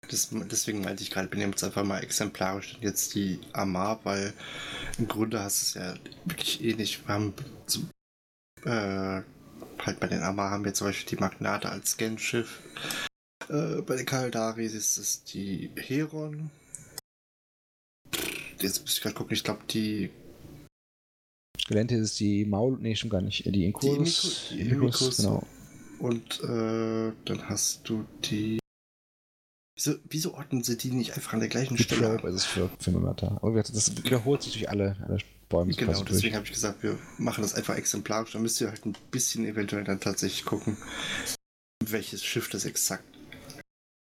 [0.08, 4.32] Das, deswegen meinte ich gerade, benehmen uns einfach mal exemplarisch jetzt die Amar, weil
[4.98, 5.94] im Grunde hast du es ja
[6.24, 7.06] wirklich ähnlich.
[7.06, 7.34] Wir haben
[7.66, 7.90] zum,
[8.64, 9.22] äh,
[9.78, 12.60] halt bei den Amar haben wir zum Beispiel die Magnate als Scanschiff.
[13.48, 16.50] Äh, bei den Kaldaris ist es die Heron.
[18.60, 20.10] Jetzt muss ich gerade gucken, ich glaube die
[21.68, 24.48] Gelente ist die Maul, nee, schon gar nicht, die Inkurus.
[24.50, 25.46] Die, Inkurus, genau.
[25.98, 28.58] Und äh, dann hast du die
[29.78, 32.16] Wieso, wieso ordnen sie die nicht einfach an der gleichen Stelle?
[32.16, 33.38] Probe ist es für, für Mimata.
[33.40, 35.18] Aber das wiederholt sich durch alle, alle
[35.48, 35.72] Bäume.
[35.72, 38.32] Genau, deswegen habe ich gesagt, wir machen das einfach exemplarisch.
[38.32, 40.76] Da müsst ihr halt ein bisschen eventuell dann tatsächlich gucken,
[41.84, 43.04] welches Schiff das exakt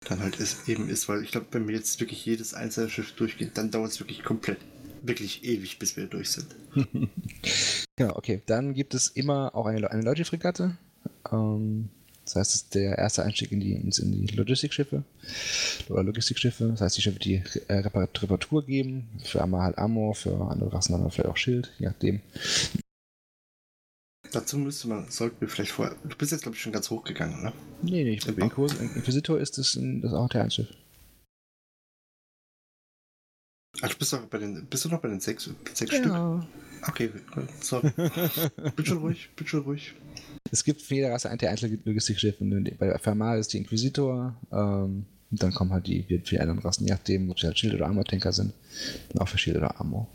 [0.10, 1.08] dann halt ist, eben ist.
[1.08, 4.22] Weil ich glaube, wenn wir jetzt wirklich jedes einzelne Schiff durchgehen, dann dauert es wirklich
[4.22, 4.58] komplett,
[5.02, 6.48] wirklich ewig, bis wir durch sind.
[7.96, 8.42] Genau, okay.
[8.48, 10.76] Dann gibt es immer auch eine, eine Logi-Fregatte.
[11.32, 11.90] Ähm,
[12.26, 13.92] das heißt, es ist der erste Einstieg in die, in
[14.26, 15.04] die Logistikschiffe
[15.90, 16.70] oder Logistikschiffe.
[16.70, 20.94] Das heißt, die Schiffe, die äh, Reparatur geben, für einmal halt Ammo, für andere Rassen
[20.94, 22.22] dann vielleicht auch Schild, je nachdem.
[24.32, 25.96] Dazu müsste man, sollten wir vielleicht vorher.
[26.04, 27.54] Du bist jetzt, glaube ich, schon ganz hoch gegangen, ne?
[27.82, 30.68] Nee, nee, ich bin Inquisitor ist das, das auch der Einschiff.
[33.82, 35.98] Ach, du bist, doch bei den, bist du noch bei den sechs, sechs Ja.
[35.98, 36.88] Stück?
[36.88, 37.10] Okay,
[37.62, 37.92] sorry.
[38.76, 39.96] bin schon ruhig, bin schon ruhig.
[40.52, 42.40] Es gibt für jede Rasse ein einzelne Logistikschiff.
[42.42, 44.36] Und bei Fermal ist die Inquisitor.
[44.52, 47.74] Ähm, und dann kommen halt die vier anderen Rassen, je nachdem, ob sie halt Schild-
[47.74, 48.54] oder Armor-Tanker sind.
[49.14, 50.08] Und auch für Schild oder Armor.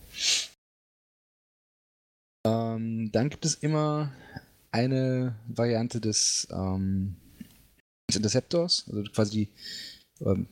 [2.47, 4.13] Ähm, dann gibt es immer
[4.71, 7.17] eine Variante des, ähm,
[8.09, 9.31] des Interceptors, also quasi
[10.21, 10.47] die, ähm,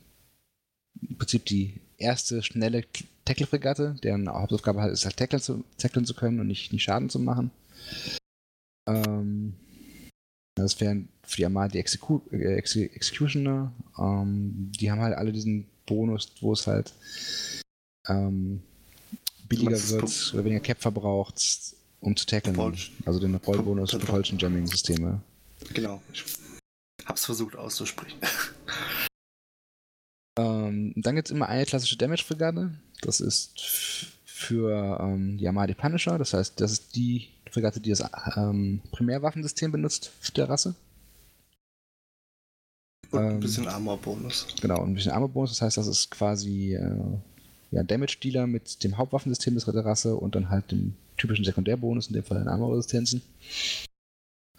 [1.01, 2.85] im Prinzip die erste schnelle
[3.25, 7.11] Tackle-Fregatte, deren Hauptaufgabe halt ist, halt tackeln zu, tackeln zu können und nicht, nicht Schaden
[7.11, 7.51] zu machen.
[8.89, 9.55] Ähm,
[10.55, 13.73] das wären für die Armada die Execu äh, Exe Executioner.
[13.99, 16.93] Ähm, die haben halt alle diesen Bonus, wo es halt
[18.09, 18.63] ähm,
[19.49, 21.43] billiger wird oder weniger Cap verbraucht,
[22.01, 22.59] um zu tackeln.
[23.05, 25.21] Also den Rollbonus Pro- Propulsion Jamming Systeme.
[25.75, 26.03] Genau.
[26.13, 26.25] Ich
[27.05, 28.19] hab's versucht auszusprechen.
[30.37, 32.71] Ähm, dann gibt es immer eine klassische Damage-Fregatte.
[33.03, 33.59] Das ist
[34.25, 36.19] für ähm, die Armada Punisher.
[36.19, 38.05] Das heißt, das ist die Fregatte, die das
[38.37, 40.75] ähm, Primärwaffensystem benutzt der Rasse.
[43.11, 44.47] Und ein Ähm, bisschen Armor-Bonus.
[44.61, 45.51] Genau, ein bisschen Armor-Bonus.
[45.51, 47.19] Das heißt, das ist quasi äh,
[47.71, 52.15] ja, Damage-Dealer mit dem Hauptwaffensystem des der Rasse und dann halt dem typischen Sekundärbonus, in
[52.15, 53.23] dem Fall den Armor-Resistenzen.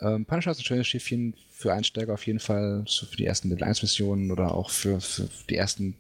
[0.02, 3.64] Ähm, Punisher ist ein schönes Schiffchen für Einsteiger auf jeden Fall, für die ersten Level
[3.64, 5.96] 1 Missionen oder auch für, für die ersten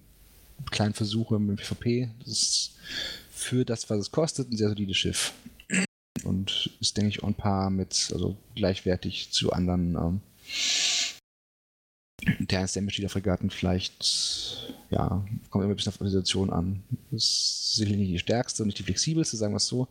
[0.71, 2.09] kleinen Versuche dem PvP.
[2.19, 2.75] Das ist
[3.31, 5.33] für das, was es kostet, ein sehr solides Schiff.
[6.23, 10.21] Und ist, denke ich, on par mit, also gleichwertig zu anderen ähm,
[12.39, 16.83] der Damage der Fregatten vielleicht, ja, kommt immer ein bisschen auf die Situation an.
[17.11, 19.87] Ist sicherlich nicht die stärkste und nicht die flexibelste, sagen wir es so.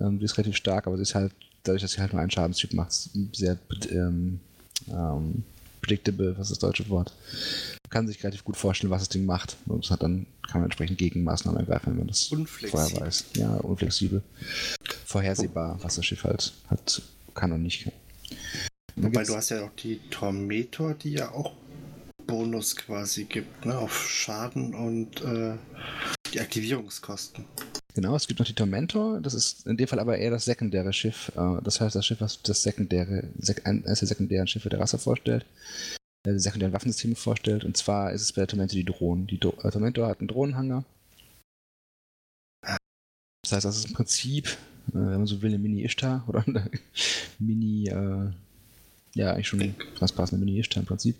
[0.00, 1.32] Ähm, die ist relativ stark, aber sie ist halt,
[1.62, 2.92] dadurch, dass sie halt nur einen Schadenstyp macht,
[3.32, 3.58] sehr
[3.90, 4.40] ähm,
[4.88, 5.44] ähm,
[5.80, 7.12] predictable, was ist das deutsche Wort.
[7.84, 9.56] Man kann sich relativ gut vorstellen, was das Ding macht.
[9.66, 12.86] Und hat dann kann man entsprechend Gegenmaßnahmen ergreifen, wenn man das Unflexibel.
[12.86, 13.24] vorher weiß.
[13.36, 14.22] Ja, unflexibel.
[15.04, 17.02] Vorhersehbar, was das Schiff halt hat,
[17.34, 17.92] kann und nicht kann.
[18.96, 21.52] Dann Wobei du hast ja auch die Tormentor, die ja auch
[22.26, 23.78] Bonus quasi gibt, ne?
[23.78, 25.54] Auf Schaden und äh,
[26.32, 27.44] die Aktivierungskosten.
[27.98, 30.92] Genau, es gibt noch die Tormentor, das ist in dem Fall aber eher das sekundäre
[30.92, 31.32] Schiff.
[31.34, 34.98] Äh, Das heißt, das Schiff, was das sekundäre, sek eines der sekundären Schiffe der Rasse
[34.98, 35.44] vorstellt,
[36.24, 37.64] äh, die sekundären Waffensysteme vorstellt.
[37.64, 39.26] Und zwar ist es bei der Tormentor die Drohnen.
[39.26, 40.84] Die äh, Tormentor hat einen Drohnenhanger.
[43.42, 46.70] Das heißt, das ist im Prinzip, äh, wenn man so will, eine Mini-Ishtar oder eine
[47.40, 48.30] Mini, äh,
[49.14, 51.16] ja, eigentlich schon was passende Mini-Ishtar im Prinzip.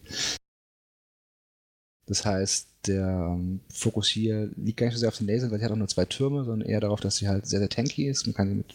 [2.09, 5.59] Das heißt, der ähm, Fokus hier liegt gar nicht so sehr auf den Lasern, weil
[5.59, 8.09] sie hat auch nur zwei Türme, sondern eher darauf, dass sie halt sehr, sehr tanky
[8.09, 8.27] ist.
[8.27, 8.75] Man kann sie mit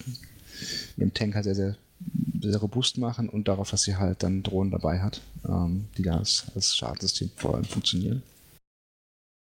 [0.98, 1.76] ihrem Tank halt sehr, sehr,
[2.42, 6.18] sehr robust machen und darauf, dass sie halt dann Drohnen dabei hat, ähm, die da
[6.18, 8.22] als, als Schadensystem vor allem funktionieren.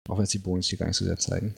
[0.09, 1.55] Auch wenn es die Bonus hier gar nicht so sehr zeigen.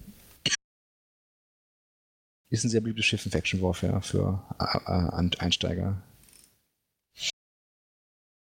[2.49, 6.03] Ist ein sehr beliebtes Schiff in Faction Warfare für äh, äh, Einsteiger.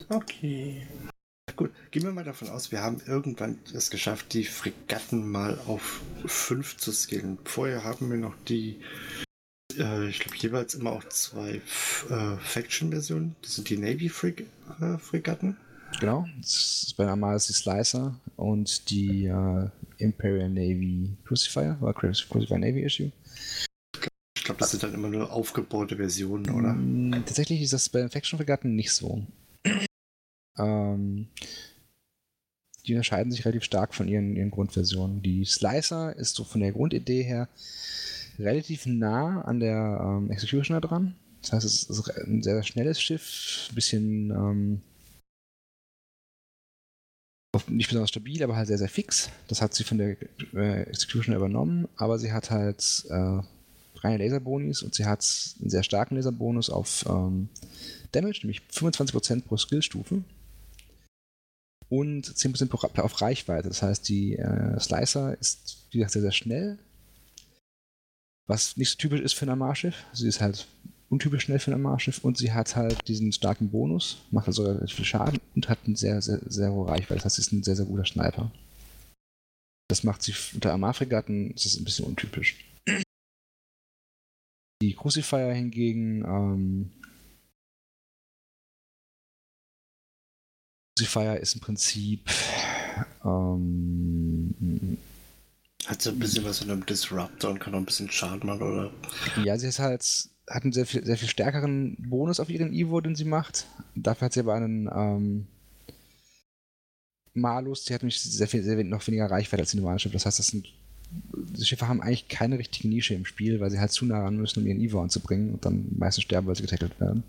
[0.10, 0.88] Okay.
[1.56, 6.02] Gut, gehen wir mal davon aus, wir haben irgendwann es geschafft, die Fregatten mal auf
[6.26, 7.38] 5 zu skillen.
[7.44, 8.80] Vorher haben wir noch die,
[9.78, 11.62] äh, ich glaube, jeweils immer auch zwei
[12.10, 13.36] äh, Faction-Versionen.
[13.42, 15.58] Das sind die Navy-Fregatten.
[16.00, 21.94] Genau, das ist bei Armada ist die Slicer und die äh, Imperial Navy Crucifier, war
[21.94, 23.12] Crucifier Navy Issue.
[24.38, 26.74] Ich glaube, das sind dann immer nur aufgebaute Versionen, oder?
[26.74, 29.26] Mm, Tatsächlich ist das bei den Faction-Fregatten nicht so.
[30.60, 31.28] Ähm,
[32.86, 35.22] die unterscheiden sich relativ stark von ihren, ihren Grundversionen.
[35.22, 37.48] Die Slicer ist so von der Grundidee her
[38.40, 41.16] relativ nah an der ähm, Executioner dran.
[41.42, 44.82] Das heißt, es ist ein sehr, schnelles Schiff, ein bisschen ähm,
[47.68, 49.30] nicht besonders stabil, aber halt sehr, sehr fix.
[49.48, 50.18] Das hat sie von der
[50.54, 53.42] äh, Executioner übernommen, aber sie hat halt äh,
[53.96, 55.26] reine Laserbonis und sie hat
[55.60, 57.50] einen sehr starken Laserbonus auf ähm,
[58.12, 60.24] Damage, nämlich 25% pro Skillstufe
[61.90, 63.68] und 10% pro, auf Reichweite.
[63.68, 66.78] Das heißt, die äh, Slicer ist, wie gesagt, sehr, sehr schnell,
[68.48, 70.06] was nicht so typisch ist für ein Armarschiff.
[70.14, 70.68] Sie ist halt
[71.10, 74.96] untypisch schnell für ein Armarschiff und sie hat halt diesen starken Bonus, macht also relativ
[74.96, 77.16] viel Schaden und hat eine sehr, sehr, sehr hohe Reichweite.
[77.16, 78.52] Das heißt, sie ist ein sehr, sehr guter Sniper.
[79.88, 82.58] Das macht sie unter Armarfregatten, das ist ein bisschen untypisch.
[84.82, 86.92] Die Crucifier hingegen, ähm,
[91.00, 92.30] Crucifier ist im Prinzip
[93.24, 94.98] ähm,
[95.86, 98.62] hat so ein bisschen was von einem Disruptor und kann auch ein bisschen Schaden machen,
[98.62, 98.92] oder?
[99.44, 100.04] Ja, sie ist halt,
[100.50, 103.66] hat einen sehr viel, sehr viel stärkeren Bonus auf ihren Evo, den sie macht.
[103.96, 105.48] Dafür hat sie aber einen ähm,
[107.34, 110.14] Malus, die hat nämlich sehr viel, sehr, noch weniger Reichweite als die normalen Schiffe.
[110.14, 110.68] Das heißt, das sind,
[111.12, 114.36] die Schiffe haben eigentlich keine richtige Nische im Spiel, weil sie halt zu nah ran
[114.36, 117.24] müssen, um ihren Evo anzubringen und dann meistens sterben, weil sie getackelt werden.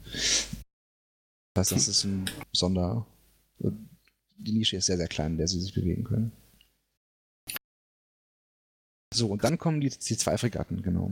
[1.54, 3.06] Das heißt, das ist ein Sonder.
[3.60, 6.32] Die Nische ist sehr, sehr klein, in der sie sich bewegen können.
[9.12, 11.10] So, und dann kommen die, die zwei Fregatten, genau.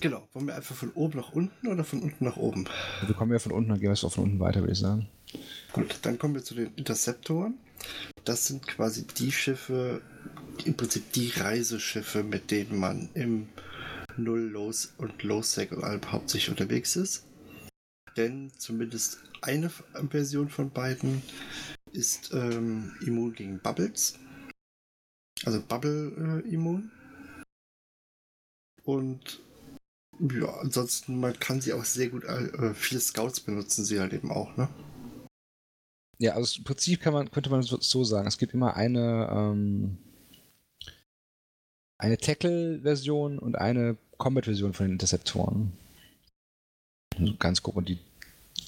[0.00, 0.28] Genau.
[0.32, 2.68] Wollen wir einfach von oben nach unten oder von unten nach oben?
[3.04, 4.78] Wir kommen ja von unten, dann gehen wir jetzt auch von unten weiter, würde ich
[4.78, 5.08] sagen.
[5.72, 7.54] Gut, dann kommen wir zu den Interceptoren.
[8.24, 10.02] Das sind quasi die Schiffe,
[10.64, 13.48] im Prinzip die Reiseschiffe, mit denen man im
[14.16, 17.24] Null, Los und Low-Sec und allem hauptsächlich unterwegs ist.
[18.16, 19.70] Denn zumindest eine
[20.10, 21.22] Version von beiden
[21.92, 24.18] ist ähm, immun gegen Bubbles.
[25.44, 26.90] Also Bubble-immun.
[26.90, 27.42] Äh,
[28.84, 29.40] und
[30.18, 34.30] ja, ansonsten, man kann sie auch sehr gut, äh, viele Scouts benutzen sie halt eben
[34.30, 34.68] auch, ne?
[36.18, 39.98] Ja, also im Prinzip kann man, könnte man so sagen, es gibt immer eine, ähm,
[41.98, 45.72] eine Tackle-Version und eine Combat-Version von den Interceptoren.
[47.38, 47.76] Ganz grob.
[47.76, 47.98] Und die,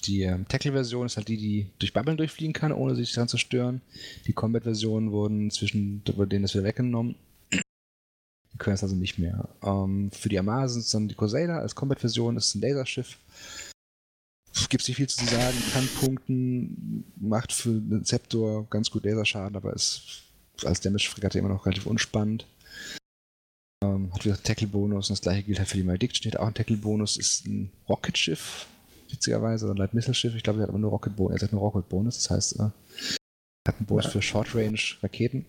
[0.05, 3.37] die ähm, Tackle-Version ist halt die, die durch Bubbeln durchfliegen kann, ohne sich daran zu
[3.37, 3.81] stören.
[4.25, 7.15] Die Combat-Versionen wurden zwischen denen das wieder weggenommen.
[7.51, 9.49] Die können es also nicht mehr.
[9.63, 13.17] Ähm, für die Armada sind es dann die Crusader als Combat-Version, ist ein Laserschiff
[14.69, 19.55] gibt es nicht viel zu sagen, kann punkten, macht für den Zeptor ganz gut Laserschaden,
[19.55, 20.23] aber ist
[20.63, 22.45] als Damage-Fregatte immer noch relativ unspannend.
[23.83, 26.55] Ähm, hat wieder Tackle-Bonus und das gleiche gilt halt für die Malediction, hat auch einen
[26.55, 28.67] Tackle-Bonus, ist ein Rocket-Schiff,
[29.09, 32.15] witzigerweise, oder ein Light-Missile-Schiff, ich glaube, er hat aber nur Rocket-Bonus, er hat nur Rocket-Bonus,
[32.15, 32.73] das heißt, er
[33.67, 34.11] hat einen Bonus ja.
[34.11, 35.45] für Short-Range-Raketen.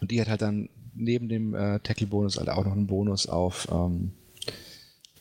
[0.00, 3.68] Und die hat halt dann neben dem äh, Tackle-Bonus halt auch noch einen Bonus auf
[3.70, 4.12] ähm,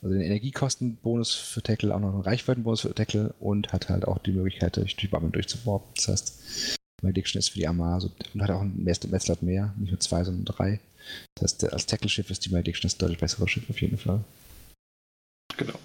[0.06, 4.20] also den Energiekostenbonus für Tackle, auch noch einen Reichweitenbonus für Tackle und hat halt auch
[4.20, 5.90] die Möglichkeit, durch die Bubble durchzuwarpen.
[5.96, 9.92] Das heißt, Malediction ist für die Armada so, und hat auch ein Metzlat mehr, nicht
[9.92, 10.80] nur zwei, sondern drei.
[11.34, 14.24] Das heißt, als Tackle-Schiff ist die Malediction das deutlich bessere Schiff auf jeden Fall.
[15.58, 15.80] Genau.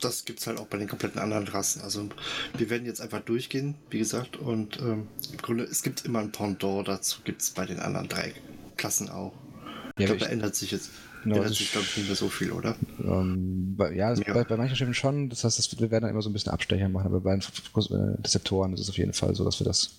[0.00, 1.82] Das gibt es halt auch bei den kompletten anderen Rassen.
[1.82, 2.08] Also
[2.56, 6.32] wir werden jetzt einfach durchgehen, wie gesagt, und ähm, im Grunde, es gibt immer ein
[6.32, 8.34] Pendant dazu, gibt es bei den anderen drei
[8.76, 9.32] Klassen auch.
[9.64, 10.90] Ja, ich glaube, da ändert sich jetzt
[11.22, 12.74] Genau, ändert sich, glaube ich, nicht mehr so viel, oder?
[12.98, 14.34] Ähm, bei, ja, ja.
[14.34, 15.28] Bei, bei, manchen Schiffen schon.
[15.28, 17.40] Das heißt, das, wir werden da immer so ein bisschen Abstecher machen, aber bei den
[17.40, 19.90] äh, Rezeptoren ist es auf jeden Fall so, dass wir das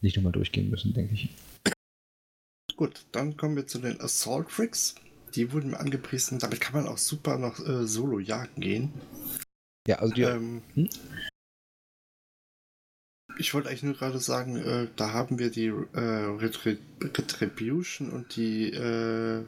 [0.00, 1.28] nicht nochmal durchgehen müssen, denke ich.
[2.76, 4.96] Gut, dann kommen wir zu den Assault Tricks.
[5.34, 6.38] Die wurden mir angepriesen.
[6.38, 8.92] Damit kann man auch super noch äh, solo jagen gehen.
[9.86, 10.22] Ja, also die.
[10.22, 10.88] Ähm, hm?
[13.36, 15.98] Ich wollte eigentlich nur gerade sagen, äh, da haben wir die äh,
[17.08, 19.44] Retribution und die äh,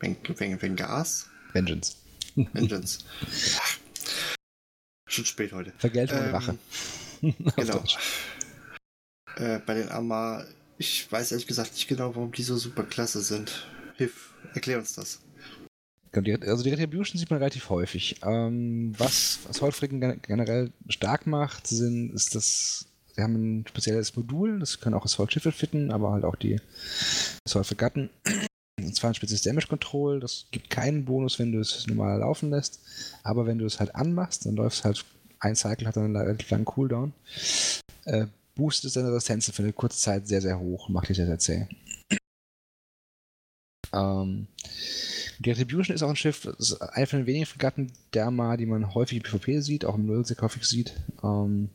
[0.00, 1.28] Wegen, wegen, wegen Gas?
[1.52, 1.96] Vengeance.
[2.34, 3.00] Vengeance.
[3.60, 3.78] Ach,
[5.08, 5.72] schon spät heute.
[5.78, 6.58] Vergeltung ähm, und Rache.
[7.56, 7.84] genau.
[9.36, 10.44] Äh, bei den Arma,
[10.78, 13.66] ich weiß ehrlich gesagt nicht genau, warum die so super klasse sind.
[13.98, 15.20] Hilf, erklär uns das.
[16.12, 18.20] Also die Retribution sieht man relativ häufig.
[18.22, 24.80] Ähm, was Assault-Fricken generell stark macht, sind, ist das, sie haben ein spezielles Modul, das
[24.80, 26.60] können auch Assault-Schiffe fitten, aber halt auch die
[27.44, 28.08] Assault-Fregatten.
[28.78, 30.20] Und zwar ein spezielles Damage Control.
[30.20, 32.80] Das gibt keinen Bonus, wenn du es normal laufen lässt.
[33.24, 35.04] Aber wenn du es halt anmachst, dann läuft es halt
[35.40, 37.12] ein Cycle, hat dann einen relativ langen Cooldown.
[38.04, 41.26] Äh, boostet seine Resistenzen für eine kurze Zeit sehr, sehr hoch und macht dich sehr,
[41.26, 41.66] sehr zäh.
[43.92, 44.46] Ähm,
[45.38, 48.66] die Retribution ist auch ein Schiff, ist einer von den wenigen Fregatten der mal, die
[48.66, 50.94] man häufig im PvP sieht, auch im Null sehr häufig sieht.
[51.22, 51.70] Ähm,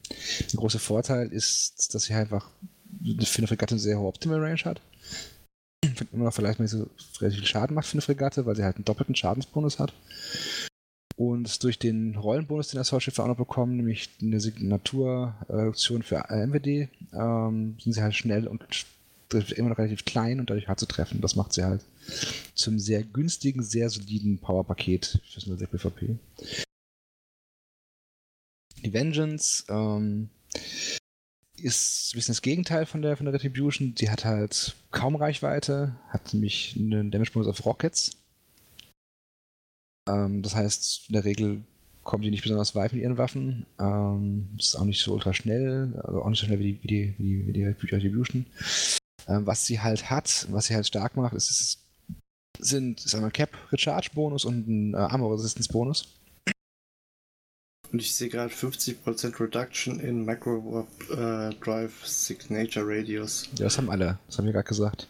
[0.52, 2.50] der große Vorteil ist, dass sie einfach
[3.24, 4.82] für eine Fregatte eine sehr hohe Optimal Range hat
[6.12, 6.90] immer noch vielleicht nicht so
[7.20, 9.94] relativ viel Schaden macht für eine Fregatte, weil sie halt einen doppelten Schadensbonus hat.
[11.16, 17.78] Und durch den Rollenbonus, den Assault-Schiffe auch noch bekommen, nämlich eine Signaturreduktion für MWD, ähm,
[17.80, 18.64] sind sie halt schnell und
[19.34, 21.22] immer noch relativ klein und dadurch hart zu treffen.
[21.22, 21.82] Das macht sie halt
[22.56, 26.18] zum sehr günstigen, sehr soliden Powerpaket fürs 06 PvP.
[28.84, 30.30] Die Vengeance ähm,
[31.56, 33.96] ist ein bisschen das Gegenteil von der, von der Retribution.
[33.96, 38.12] Die hat halt kaum Reichweite, hat nämlich einen Damage-Bonus auf Rockets.
[40.10, 41.62] Ähm, das heißt, in der Regel
[42.04, 43.66] kommen die nicht besonders weit mit ihren Waffen.
[43.80, 46.88] Ähm, ist auch nicht so ultra schnell, also auch nicht so schnell wie die, wie
[46.88, 48.46] die, wie die, wie die Retribution.
[49.28, 51.80] Ähm, was sie halt hat, was sie halt stark macht, ist, ist
[52.60, 56.08] sind, sagen wir, Cap Recharge Bonus und ein äh, Armor Resistance Bonus.
[57.92, 63.48] Und ich sehe gerade 50% Reduction in Micro Warp äh, Drive Signature Radius.
[63.58, 64.18] Ja, das haben alle.
[64.28, 65.08] Das haben wir gerade gesagt.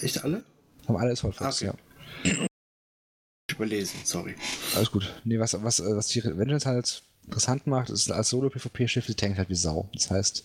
[0.00, 0.44] Echt alle?
[0.86, 1.72] haben alle Assault Fox, Okay.
[2.24, 2.46] ja.
[3.50, 4.34] Überlesen, sorry.
[4.74, 5.20] Alles gut.
[5.24, 9.38] Nee, was, was, äh, was die Vengeance halt interessant macht, ist als Solo-PvP-Schiff, die tankt
[9.38, 9.88] halt wie Sau.
[9.92, 10.44] Das heißt,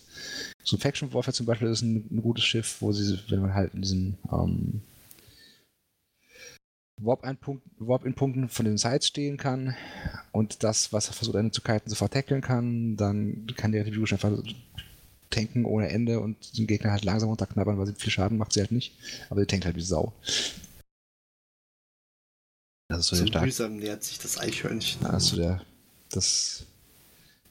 [0.64, 3.54] so ein Faction Warfare zum Beispiel ist ein, ein gutes Schiff, wo sie, wenn man
[3.54, 4.82] halt in diesen ähm,
[7.00, 9.74] Warp-In-Punkten Warp -Punkten von den Sides stehen kann
[10.30, 14.18] und das, was er versucht, eine zu kiten, sofort tackeln kann, dann kann der Retribution
[14.18, 14.42] einfach
[15.30, 18.60] tanken ohne Ende und den Gegner halt langsam runterknabbern, weil sie viel Schaden macht, sie
[18.60, 18.94] halt nicht.
[19.30, 20.12] Aber sie tankt halt wie Sau.
[22.88, 25.02] Das ist so So der starke mühsam nähert sich das Eichhörnchen.
[25.02, 25.62] das ist so der,
[26.10, 26.66] das,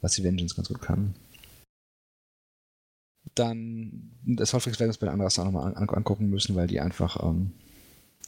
[0.02, 1.16] was die Vengeance ganz gut kann.
[3.36, 6.68] Dann, das Hotfix werden wir uns bei den anderen auch nochmal an, angucken müssen, weil
[6.68, 7.52] die einfach ähm,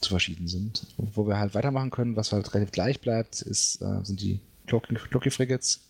[0.00, 0.86] zu verschieden sind.
[0.96, 4.40] Und wo wir halt weitermachen können, was halt relativ gleich bleibt, ist, äh, sind die
[4.66, 5.80] Cloaky, Cloaky Frigates.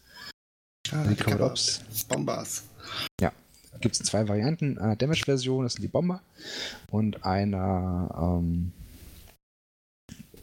[0.90, 1.80] Ah, Die Cover- Ops.
[2.08, 2.64] Bombers.
[3.80, 6.22] Gibt es zwei Varianten, einer Damage-Version, das sind die Bomber,
[6.90, 8.72] und einer ähm,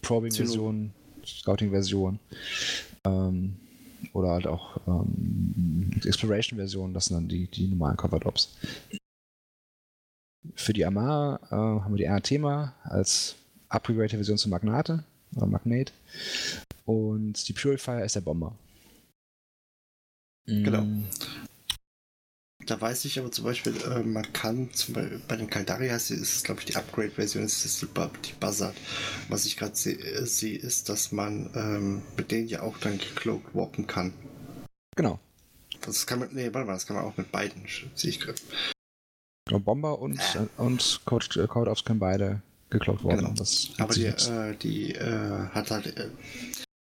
[0.02, 0.92] Probing-Version,
[1.26, 2.20] Scouting-Version,
[3.06, 3.56] ähm,
[4.14, 8.58] oder halt auch ähm, Exploration-Version, das sind dann die, die normalen Covered Ops.
[10.56, 13.36] Für die Amar äh, haben wir die Anathema als
[13.70, 15.04] upgraded Version zu Magnate,
[15.36, 15.94] oder Magnate,
[16.86, 18.56] und die Purifier ist der Bomber.
[20.46, 20.86] Genau.
[22.66, 26.12] Da weiß ich aber zum Beispiel, äh, man kann zum Beispiel bei den Kaldari heißt
[26.12, 28.76] es, ist glaube ich die Upgrade-Version, ist das die, die Buzzard.
[29.30, 32.98] Was ich gerade sehe, äh, sehe, ist, dass man ähm, mit denen ja auch dann
[32.98, 34.14] gecloaked warpen kann.
[34.96, 35.20] Genau.
[35.82, 38.40] Das kann man, nee, warte mal, das kann man auch mit beiden, sehe ich gerade.
[39.60, 40.20] Bomber und,
[40.58, 43.18] und Code, äh, Code Ops können beide geklaut worden.
[43.18, 43.34] Genau.
[43.34, 46.10] Das Aber die, äh, die äh, hat halt, äh,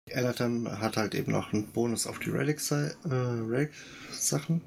[0.08, 2.94] die Anatom hat halt eben noch einen Bonus auf die Relic-Sachen.
[3.04, 3.72] Äh, Relic
[4.10, 4.60] Sachen.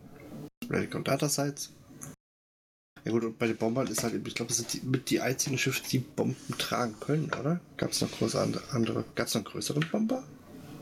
[0.70, 1.72] Und Data Sites.
[3.04, 5.22] Ja gut, und bei den Bombern ist halt ich glaube, das sind die, mit die
[5.22, 7.60] einzigen Schiffe, die Bomben tragen können, oder?
[7.78, 8.42] Gab es noch große
[8.72, 10.24] andere, gab es noch größeren Bomber?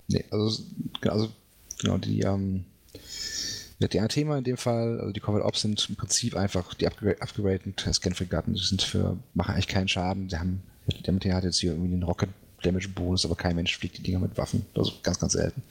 [0.08, 0.64] nee, also,
[1.02, 1.30] also
[1.80, 2.66] genau, die, ähm,
[3.80, 7.12] die Thema in dem Fall, also die Covert Ops sind im Prinzip einfach die upgra
[7.20, 8.54] upgradeten Scan-Fregatten.
[8.54, 10.30] Die sind für, machen eigentlich keinen Schaden.
[10.30, 10.62] Die haben,
[11.06, 12.30] der MT hat jetzt hier irgendwie den Rocket
[12.62, 14.66] Damage Bonus, aber kein Mensch fliegt die Dinger mit Waffen.
[14.74, 15.62] Also ganz, ganz selten.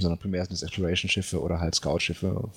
[0.00, 2.50] Sondern primär sind es Exploration-Schiffe oder halt Scout-Schiffe.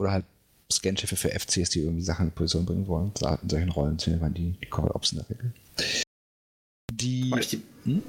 [0.00, 0.24] Oder halt
[0.72, 3.12] Scan-Schiffe für FCs, die irgendwie Sachen in Position bringen wollen.
[3.42, 5.52] In solchen Rollen findet man die, die Covert Ops in der Regel.
[6.92, 7.32] Die.
[7.38, 8.02] Ich, die, Hm?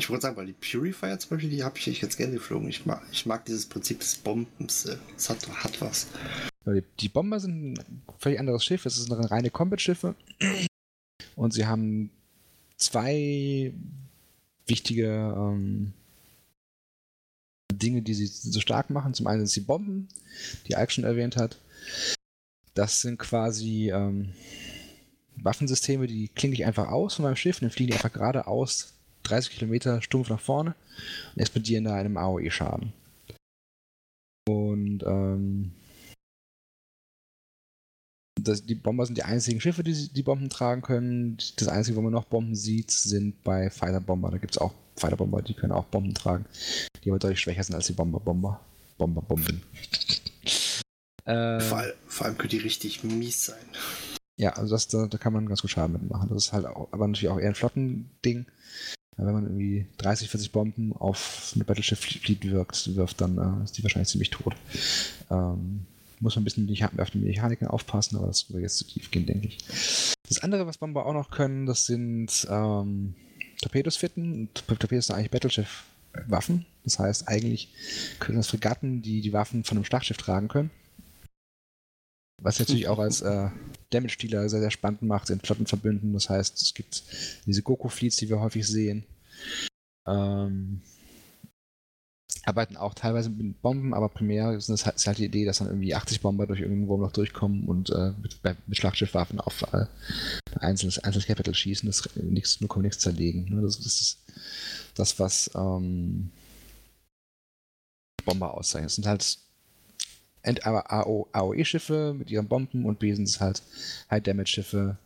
[0.00, 2.68] ich wollte sagen, weil die Purifier zum Beispiel, die habe ich jetzt gerne geflogen.
[2.68, 4.84] Ich mag, ich mag dieses Prinzip des Bombens.
[4.86, 6.08] äh, Es hat, hat was.
[7.00, 8.86] Die Bomber sind ein völlig anderes Schiff.
[8.86, 10.14] Es sind reine Combat-Schiffe.
[11.36, 12.10] Und sie haben
[12.76, 13.72] zwei
[14.66, 15.06] wichtige
[15.36, 15.92] ähm,
[17.78, 19.14] Dinge, die sie so stark machen.
[19.14, 20.08] Zum einen sind es die Bomben,
[20.66, 21.58] die Ike schon erwähnt hat.
[22.74, 24.32] Das sind quasi ähm,
[25.36, 28.94] Waffensysteme, die klingen nicht einfach aus von meinem Schiff, dann fliegen die einfach geradeaus
[29.24, 30.74] 30 Kilometer stumpf nach vorne
[31.34, 32.92] und explodieren da einem AOE-Schaden.
[34.48, 35.72] Und ähm,
[38.44, 41.36] das, die Bomber sind die einzigen Schiffe, die die Bomben tragen können.
[41.56, 44.30] Das einzige, wo man noch Bomben sieht, sind bei Fighter-Bomber.
[44.30, 46.44] Da gibt es auch Fighter-Bomber, die können auch Bomben tragen,
[47.02, 48.60] die aber deutlich schwächer sind als die Bomber-Bomber.
[48.98, 49.62] Bomber-Bomben.
[51.24, 53.64] äh, Vor, all- vor allem können die richtig mies sein.
[54.36, 56.28] ja, also das, da, da kann man ganz gut Schaden mitmachen.
[56.28, 58.46] Das ist halt auch, aber natürlich auch eher ein Flottending.
[59.16, 63.78] Wenn man irgendwie 30, 40 Bomben auf eine Battleship Fleet wirkt, wirft, dann äh, ist
[63.78, 64.54] die wahrscheinlich ziemlich tot.
[65.30, 65.86] Ähm,
[66.24, 69.26] muss man ein bisschen auf die Mechaniken aufpassen, aber das würde jetzt zu tief gehen,
[69.26, 69.58] denke ich.
[70.26, 73.14] Das andere, was Bomber auch noch können, das sind ähm,
[73.60, 74.48] Torpedos fitten.
[74.54, 76.64] Torpedos sind eigentlich Battleschiff-Waffen.
[76.82, 77.74] Das heißt, eigentlich
[78.20, 80.70] können das Fregatten, die die Waffen von einem Schlachtschiff tragen können.
[82.42, 83.50] Was natürlich auch als äh,
[83.90, 86.14] Damage-Dealer sehr, sehr spannend macht in Flottenverbünden.
[86.14, 87.04] Das heißt, es gibt
[87.44, 89.04] diese Goku-Fleets, die wir häufig sehen.
[90.06, 90.80] Ähm,
[92.46, 95.58] arbeiten auch teilweise mit Bomben, aber primär ist es halt, ist halt die Idee, dass
[95.58, 99.86] dann irgendwie 80 Bomber durch irgendein Wurmloch durchkommen und äh, mit, mit Schlachtschiffwaffen auf äh,
[100.52, 103.46] ein einzelnes, einzelnes Capital schießen, das nichts, nur nichts zerlegen.
[103.54, 103.62] Ne?
[103.62, 104.18] Das, das ist
[104.94, 106.30] das, was ähm,
[108.24, 108.90] Bomber auszeichnet.
[108.90, 109.38] Es sind halt
[110.66, 113.62] AOE-Schiffe mit ihren Bomben und B sind halt
[114.10, 114.98] High-Damage-Schiffe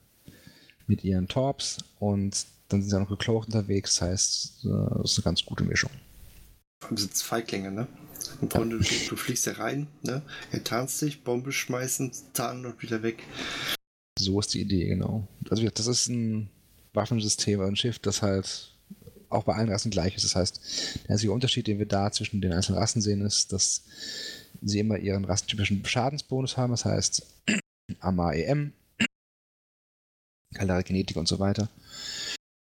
[0.87, 5.13] mit ihren Torps und dann sind sie auch noch gecloakt unterwegs, das heißt, äh, das
[5.13, 5.91] ist eine ganz gute Mischung.
[6.81, 7.87] Vor allem sind es Feiglinge, ne?
[8.41, 10.23] Im Grunde, du, du fliegst da rein, ne?
[10.53, 13.23] Er tarnst dich, Bombe schmeißen, tarnen und wieder weg.
[14.19, 15.27] So ist die Idee, genau.
[15.51, 16.51] Also das ist ein
[16.93, 18.75] Waffensystem, ein Schiff, das halt
[19.29, 20.25] auch bei allen Rassen gleich ist.
[20.25, 23.85] Das heißt, der einzige Unterschied, den wir da zwischen den einzelnen Rassen sehen, ist, dass
[24.63, 26.71] sie immer ihren rassentypischen Schadensbonus haben.
[26.73, 27.27] Das heißt,
[28.01, 28.73] Ama EM,
[30.55, 31.69] Kaldare Kinetik und so weiter.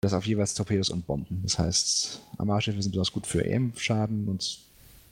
[0.01, 1.43] Das auf jeweils Torpedos und Bomben.
[1.43, 4.61] Das heißt, Amar-Schiffe sind besonders gut für EM-Schaden und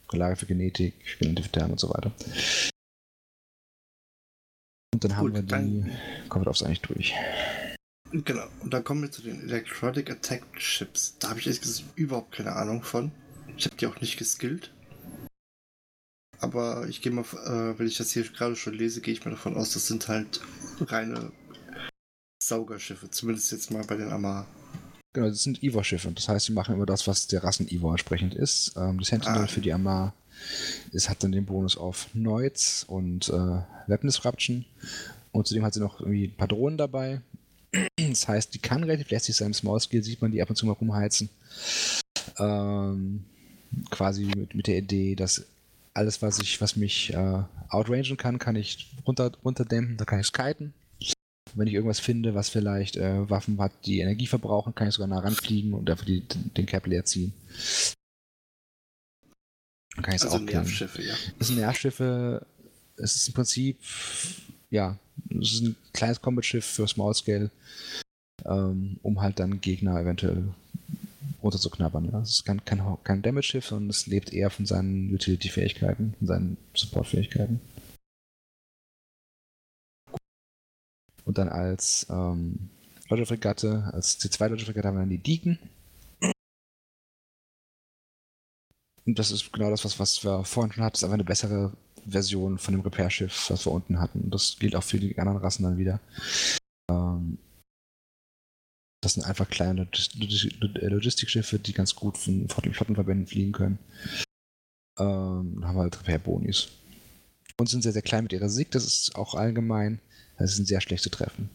[0.08, 2.12] Kalare für Genetik, Genetik und so weiter.
[4.94, 5.90] Und dann haben wir die
[6.28, 7.14] Combat eigentlich durch.
[8.12, 11.18] Genau, und dann kommen wir zu den Electronic Attack Chips.
[11.18, 13.10] Da habe ich ehrlich gesagt überhaupt keine Ahnung von.
[13.56, 14.72] Ich habe die auch nicht geskillt.
[16.38, 19.32] Aber ich gehe mal, äh, wenn ich das hier gerade schon lese, gehe ich mal
[19.32, 20.40] davon aus, das sind halt
[20.80, 21.32] reine
[22.42, 23.10] Saugerschiffe.
[23.10, 24.46] Zumindest jetzt mal bei den Amar.
[25.16, 26.12] Genau, das sind Ivor-Schiffe.
[26.12, 28.74] Das heißt, sie machen immer das, was der Rassen Ivor entsprechend ist.
[28.76, 29.46] Ähm, die Sentinel ah.
[29.46, 30.12] für die Amar
[30.92, 33.32] es hat dann den Bonus auf Noids und äh,
[33.86, 34.66] Weapon Disruption.
[35.32, 37.22] Und zudem hat sie noch irgendwie ein paar Drohnen dabei.
[37.98, 39.46] Das heißt, die kann relativ lästig sein.
[39.48, 41.30] Im Small Skill sieht man die ab und zu mal rumheizen.
[42.38, 43.24] Ähm,
[43.90, 45.46] quasi mit, mit der Idee, dass
[45.94, 50.26] alles, was ich, was mich äh, outrangen kann, kann ich runter, runterdämpen, da kann ich
[50.26, 50.74] skiten.
[51.56, 55.08] Wenn ich irgendwas finde, was vielleicht äh, Waffen hat, die Energie verbrauchen, kann ich sogar
[55.08, 57.32] nah ranfliegen und einfach die, den Cap leer ziehen.
[59.94, 61.14] Dann kann ich es also auch Nervschiffe, ja.
[61.38, 62.46] Das sind Nervschiffe.
[62.98, 63.78] Es ist im Prinzip,
[64.70, 64.98] ja,
[65.40, 67.50] es ist ein kleines Combat-Schiff für Small Scale,
[68.44, 70.48] ähm, um halt dann Gegner eventuell
[71.42, 72.10] runterzuknabbern.
[72.12, 72.20] Ja.
[72.20, 76.56] Es ist kein, kein, kein Damage-Schiff, sondern es lebt eher von seinen Utility-Fähigkeiten, von seinen
[76.74, 77.60] Support-Fähigkeiten.
[81.26, 82.70] Und dann als ähm,
[83.08, 85.58] Fregatte, als C2 Deutsche Fregatte haben wir dann die Deacon.
[89.04, 90.94] Und das ist genau das, was, was wir vorhin schon hatten.
[90.94, 91.72] Das ist einfach eine bessere
[92.06, 94.20] Version von dem Repair-Schiff, was wir unten hatten.
[94.20, 96.00] Und das gilt auch für die anderen Rassen dann wieder.
[96.90, 97.38] Ähm,
[99.00, 103.78] das sind einfach kleine Logistikschiffe, die ganz gut von, von den Flottenverbänden fliegen können.
[104.98, 106.68] Ähm, haben halt Repair-Bonis.
[107.58, 110.00] Und sind sehr, sehr klein mit ihrer Sieg, das ist auch allgemein.
[110.38, 111.48] Das sind sehr schlecht zu treffen.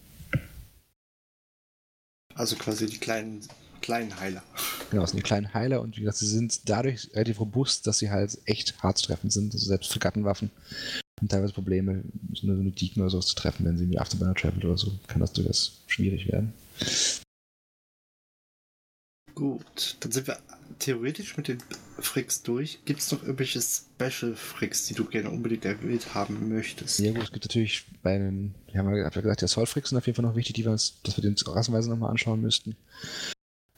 [2.34, 3.42] Also quasi die kleinen,
[3.82, 4.44] kleinen Heiler.
[4.90, 8.00] Genau, das sind die kleinen Heiler und wie gesagt, sie sind dadurch relativ robust, dass
[8.00, 9.54] sie halt echt hart zu treffen sind.
[9.54, 10.50] Also selbst für Gattenwaffen
[11.20, 12.04] haben teilweise Probleme,
[12.34, 14.78] so eine, so eine Deacon oder sowas zu treffen, wenn sie mit Afterburner travel oder
[14.78, 16.54] so, kann das durchaus schwierig werden.
[19.42, 20.38] Gut, dann sind wir
[20.78, 21.58] theoretisch mit den
[21.98, 22.78] Fricks durch.
[22.86, 27.00] Gibt es noch irgendwelche Special Fricks, die du gerne unbedingt erwähnt haben möchtest?
[27.00, 29.98] Ja gut, es gibt natürlich bei den, wir haben ja gesagt, die Assault Fricks sind
[29.98, 32.76] auf jeden Fall noch wichtig, die wir uns, dass wir den rassenweise nochmal anschauen müssten.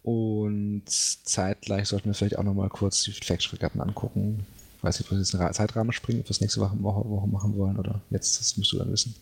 [0.02, 4.46] Und zeitgleich sollten wir vielleicht auch nochmal kurz die Fact-Fregatten angucken.
[4.80, 7.28] Ich weiß nicht, ob wir jetzt einen Zeitrahmen springen, ob wir das nächste Woche, Woche
[7.30, 9.16] machen wollen oder jetzt, das musst du dann wissen.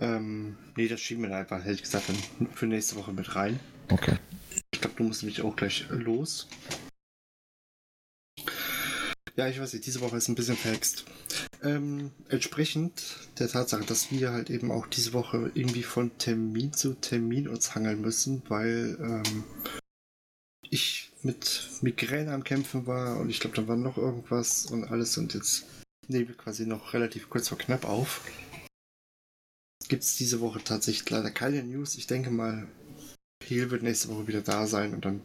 [0.00, 3.60] Ähm, nee, das schieben wir einfach, hätte ich gesagt, dann für nächste Woche mit rein.
[3.90, 4.16] Okay.
[4.80, 6.48] Ich glaube, du musst nämlich auch gleich los.
[9.36, 11.04] Ja, ich weiß nicht, diese Woche ist ein bisschen verhext.
[11.62, 16.94] Ähm, entsprechend der Tatsache, dass wir halt eben auch diese Woche irgendwie von Termin zu
[16.94, 19.44] Termin uns hangeln müssen, weil ähm,
[20.70, 25.18] ich mit Migräne am Kämpfen war und ich glaube, da war noch irgendwas und alles
[25.18, 25.66] und jetzt
[26.08, 28.22] nehmen wir quasi noch relativ kurz vor knapp auf.
[29.88, 31.96] Gibt es diese Woche tatsächlich leider keine News.
[31.96, 32.66] Ich denke mal,
[33.50, 35.20] Heal wird nächste Woche wieder da sein und dann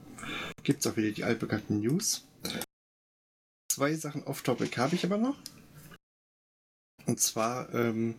[0.63, 2.26] gibt es auch wieder die altbekannten News.
[3.71, 5.38] Zwei Sachen off-topic habe ich aber noch.
[7.05, 8.15] Und zwar, ähm,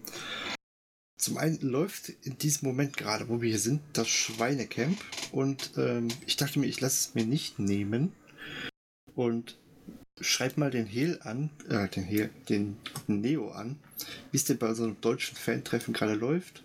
[1.19, 4.97] zum einen läuft in diesem Moment gerade, wo wir hier sind, das Schweinecamp.
[5.33, 8.13] Und ähm, ich dachte mir, ich lasse es mir nicht nehmen.
[9.15, 9.59] Und
[10.21, 12.77] schreib mal den Hehl an, äh, den Hehl, den
[13.07, 13.79] Neo an,
[14.31, 16.63] wie es denn bei so einem deutschen Fan-Treffen gerade läuft.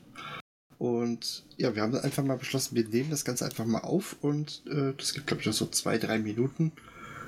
[0.82, 4.64] Und ja, wir haben einfach mal beschlossen, wir nehmen das Ganze einfach mal auf und
[4.66, 6.72] äh, das gibt, glaube ich, noch so zwei, drei Minuten.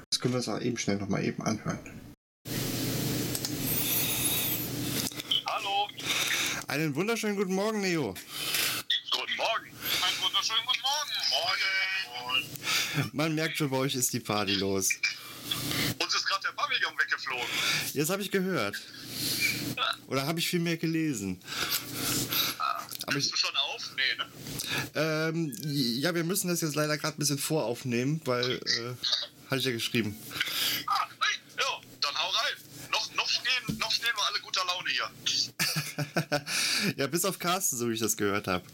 [0.10, 1.78] Das können wir uns auch eben schnell noch mal eben anhören.
[5.46, 5.88] Hallo.
[6.66, 8.16] Einen wunderschönen guten Morgen, Neo.
[9.12, 9.68] Guten Morgen.
[9.68, 11.12] Einen wunderschönen guten Morgen.
[12.96, 13.16] Morgen.
[13.16, 14.90] Man merkt schon, bei euch ist die Party los.
[16.00, 17.46] Uns ist gerade der Pavillon weggeflogen.
[17.94, 18.82] Jetzt habe ich gehört.
[20.08, 21.40] Oder habe ich viel mehr gelesen?
[23.18, 23.90] Ich, du schon auf?
[23.96, 24.32] Nee, ne?
[24.96, 28.96] Ähm, ja, wir müssen das jetzt leider gerade ein bisschen voraufnehmen, weil, äh,
[29.50, 30.18] hatte ich ja geschrieben.
[30.88, 32.54] Ah, hey, ja, dann hau rein.
[32.92, 35.10] Noch, noch, stehen, noch stehen wir alle guter Laune hier.
[36.98, 38.66] ja, bis auf Carsten, so wie ich das gehört habe.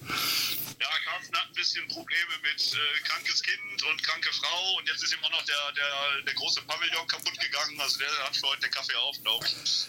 [0.79, 5.03] Ja, Carsten hat ein bisschen Probleme mit äh, krankes Kind und kranke Frau und jetzt
[5.03, 7.79] ist immer noch der, der, der große Pavillon kaputt gegangen.
[7.79, 9.85] Also der hat für heute den Kaffee auf, glaube ich.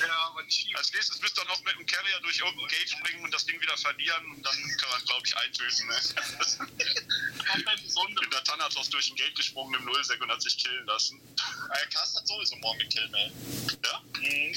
[0.00, 3.32] Ja, aber Als nächstes müsste dann noch mit dem Carrier durch irgendein Gate springen und
[3.32, 5.88] das Ding wieder verlieren und dann kann man, glaube ich, eintöten.
[5.88, 6.00] Ne?
[8.06, 11.20] Bin der Thanatos durch ein Gate gesprungen im Nullsec und hat sich killen lassen.
[11.72, 13.32] Äh, Carsten hat sowieso morgen gekillt, ne?
[13.84, 14.02] Ja?
[14.20, 14.54] Mhm,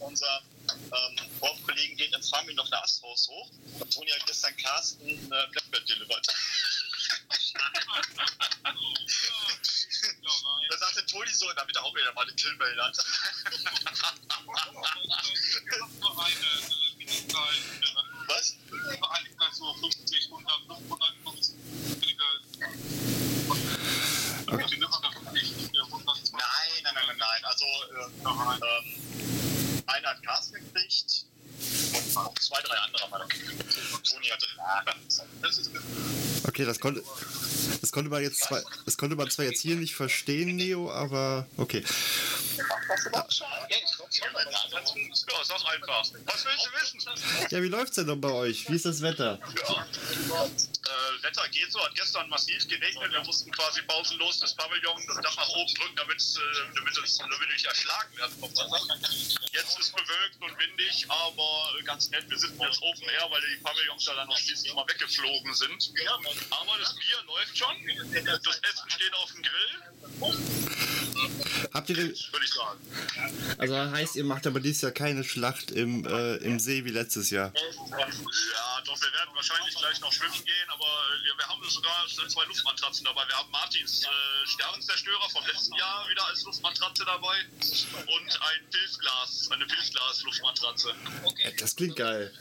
[0.00, 3.50] unser ähm, Dorfkollegen geht in Farming noch eine Asthaus hoch
[3.80, 6.26] und Toni hat gestern Carsten äh, Blackbird delivered.
[10.70, 12.96] da sagte Toni so, damit er auch wieder mal eine Killmail hat.
[18.26, 18.56] Was?
[26.32, 27.44] Nein, nein, nein, nein.
[27.44, 31.13] Also, äh, ähm, einer hat Carsten gekriegt
[32.14, 33.04] noch zwei, drei andere
[35.42, 35.70] das ist
[36.46, 37.02] Okay, das konnte,
[37.80, 41.46] das konnte man jetzt zwar, das konnte man zwar jetzt hier nicht verstehen, Neo, aber
[41.56, 41.82] okay.
[43.10, 43.26] Ja,
[43.72, 43.86] ich
[45.46, 46.04] sag einfach.
[46.26, 47.50] Was willst du wissen?
[47.50, 48.68] Ja, wie läuft's denn noch bei euch?
[48.68, 49.38] Wie ist das Wetter?
[49.68, 49.86] Ja.
[50.44, 53.10] Äh, Wetter geht so, hat gestern massiv geregnet.
[53.10, 57.18] Wir mussten quasi pausenlos das Pavillon das Dach nach oben drücken, damit, äh, damit, es,
[57.18, 58.98] damit wir nicht erschlagen werden vom Wasser.
[59.52, 62.28] Jetzt ist bewölkt und windig, aber ganz nett.
[62.28, 65.92] Wir sitzen jetzt Open Air, weil die Pavillons da dann noch schließlich mal weggeflogen sind.
[66.50, 67.76] Aber das Bier läuft schon.
[68.24, 69.82] Das Essen steht auf dem Grill,
[71.74, 72.78] Habt ihr denn, würde ich sagen.
[73.58, 77.30] also heißt, ihr macht aber dieses Jahr keine Schlacht im, äh, im See wie letztes
[77.30, 77.52] Jahr?
[77.52, 82.44] Ja, doch, wir werden wahrscheinlich gleich noch schwimmen gehen, aber äh, wir haben sogar zwei
[82.44, 83.26] Luftmatratzen dabei.
[83.26, 89.48] Wir haben Martins äh, Sternenzerstörer vom letzten Jahr wieder als Luftmatratze dabei und ein Pilzglas,
[89.50, 90.94] eine Pilzglas-Luftmatratze.
[91.58, 92.32] Das klingt geil.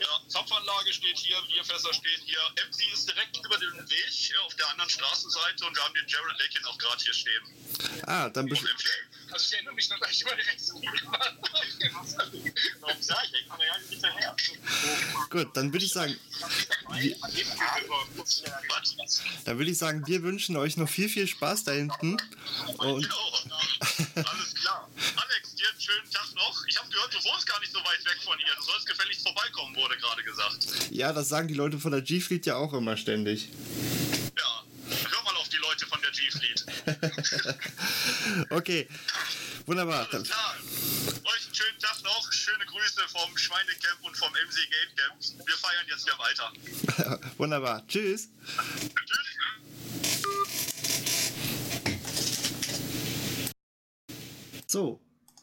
[0.00, 2.40] Ja, Zapfanlage steht hier, Bierfässer stehen hier.
[2.68, 6.06] MC ist direkt über den Weg äh, auf der anderen Straßenseite und wir haben den
[6.06, 7.42] Jared Lakin auch gerade hier stehen.
[8.06, 9.10] Ah, dann MC.
[9.32, 10.82] Also ich erinnere mich noch gleich über die Rechnung.
[12.80, 13.40] Warum sag ich?
[13.40, 14.36] Ich komme ja nicht hinterher.
[15.30, 16.16] gut, dann würde ich sagen,
[16.94, 17.16] wir,
[19.44, 22.16] dann würde ich sagen, wir wünschen euch noch viel, viel Spaß da hinten.
[22.78, 23.08] Und
[24.14, 24.90] alles klar.
[25.16, 26.64] Alex, dir einen schönen Tag noch.
[26.66, 28.54] Ich habe gehört, du wohnst gar nicht so weit weg von hier.
[28.56, 30.90] Du sollst gefälligst vorbeikommen, wurde gerade gesagt.
[30.90, 33.48] ja, das sagen die Leute von der G-Fleet ja auch immer ständig.
[34.36, 34.64] Ja,
[35.10, 36.49] hör mal auf die Leute von der G-Fleet.
[38.50, 38.88] Okay,
[39.66, 40.08] wunderbar.
[40.10, 40.56] Alles klar.
[40.56, 42.32] Euch einen schönen Tag noch.
[42.32, 45.46] Schöne Grüße vom Schweinecamp und vom MC Gate Camp.
[45.46, 47.20] Wir feiern jetzt hier weiter.
[47.38, 47.86] wunderbar.
[47.86, 48.28] Tschüss.
[49.06, 49.30] Tschüss.
[54.66, 55.00] So,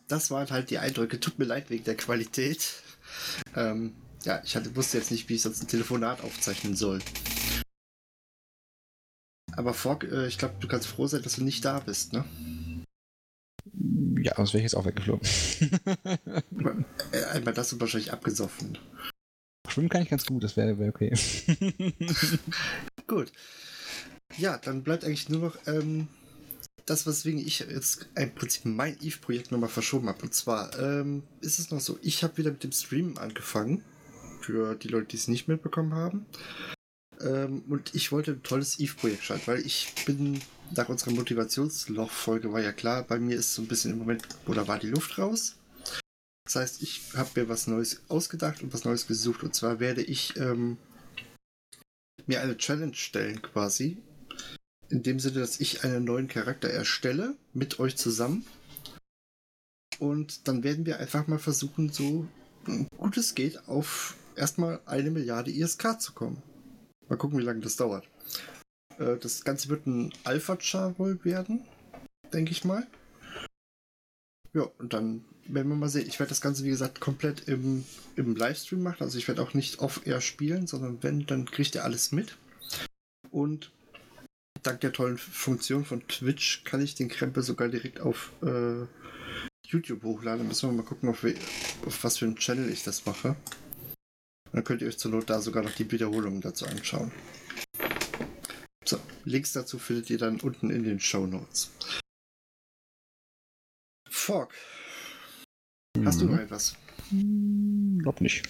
[0.07, 1.19] das waren halt die Eindrücke.
[1.19, 2.65] Tut mir leid wegen der Qualität.
[3.55, 6.99] Ähm, ja, ich hatte, wusste jetzt nicht, wie ich sonst ein Telefonat aufzeichnen soll.
[9.57, 12.23] Aber Fogg, äh, ich glaube, du kannst froh sein, dass du nicht da bist, ne?
[14.21, 15.27] Ja, sonst wäre ich jetzt auch weggeflogen.
[17.11, 18.77] Äh, Einmal das und wahrscheinlich abgesoffen.
[19.69, 21.13] Schwimmen kann ich ganz gut, das wäre wär okay.
[23.07, 23.31] Gut.
[24.37, 26.09] Ja, dann bleibt eigentlich nur noch ähm,
[26.85, 30.23] das, weswegen ich jetzt im Prinzip mein Eve-Projekt nochmal verschoben habe.
[30.23, 33.83] Und zwar ähm, ist es noch so, ich habe wieder mit dem Streamen angefangen.
[34.41, 36.25] Für die Leute, die es nicht mitbekommen haben.
[37.27, 40.39] Ähm, und ich wollte ein tolles Eve-Projekt starten, weil ich bin,
[40.75, 44.67] nach unserer Motivationsloch-Folge war ja klar, bei mir ist so ein bisschen im Moment, oder
[44.67, 45.55] war die Luft raus.
[46.45, 49.43] Das heißt, ich habe mir was Neues ausgedacht und was Neues gesucht.
[49.43, 50.77] Und zwar werde ich ähm,
[52.25, 53.97] mir eine Challenge stellen quasi.
[54.89, 58.45] In dem Sinne, dass ich einen neuen Charakter erstelle mit euch zusammen.
[59.99, 62.27] Und dann werden wir einfach mal versuchen, so
[62.97, 66.41] gut es geht, auf erstmal eine Milliarde ISK zu kommen.
[67.09, 68.07] Mal gucken, wie lange das dauert.
[68.99, 71.65] Äh, Das Ganze wird ein Alpha-Char wohl werden,
[72.33, 72.85] denke ich mal.
[74.53, 76.07] Ja, und dann werden wir mal sehen.
[76.07, 77.85] Ich werde das Ganze, wie gesagt, komplett im,
[78.15, 79.03] im Livestream machen.
[79.03, 82.37] Also ich werde auch nicht off-air spielen, sondern wenn, dann kriegt ihr alles mit.
[83.29, 83.71] Und
[84.63, 88.85] dank der tollen Funktion von Twitch kann ich den Krempel sogar direkt auf äh,
[89.65, 90.47] YouTube hochladen.
[90.47, 91.25] Müssen wir mal gucken, auf,
[91.85, 93.35] auf was für einen Channel ich das mache.
[94.51, 97.11] Dann könnt ihr euch zur Not da sogar noch die Wiederholungen dazu anschauen.
[98.83, 101.71] So, Links dazu findet ihr dann unten in den Show Notes.
[104.09, 104.55] Fork,
[106.03, 106.75] hast du noch etwas?
[107.99, 108.47] Glaub nicht.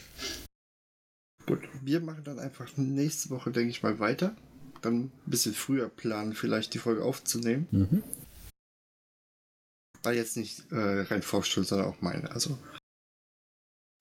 [1.46, 4.36] Gut, wir machen dann einfach nächste Woche, denke ich mal, weiter.
[4.82, 7.68] Dann ein bisschen früher planen, vielleicht die Folge aufzunehmen.
[7.72, 8.04] Mhm.
[10.04, 12.32] War jetzt nicht äh, rein Vorschuld, sondern auch meine.
[12.32, 12.58] Also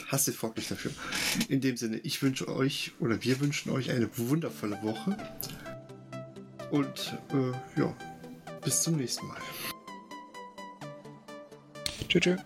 [0.06, 0.92] hast den Fork nicht dafür.
[1.48, 5.16] In dem Sinne, ich wünsche euch oder wir wünschen euch eine wundervolle Woche.
[6.70, 7.96] Und äh, ja,
[8.64, 9.38] bis zum nächsten Mal.
[12.08, 12.22] Tschüss.
[12.22, 12.40] tschüss.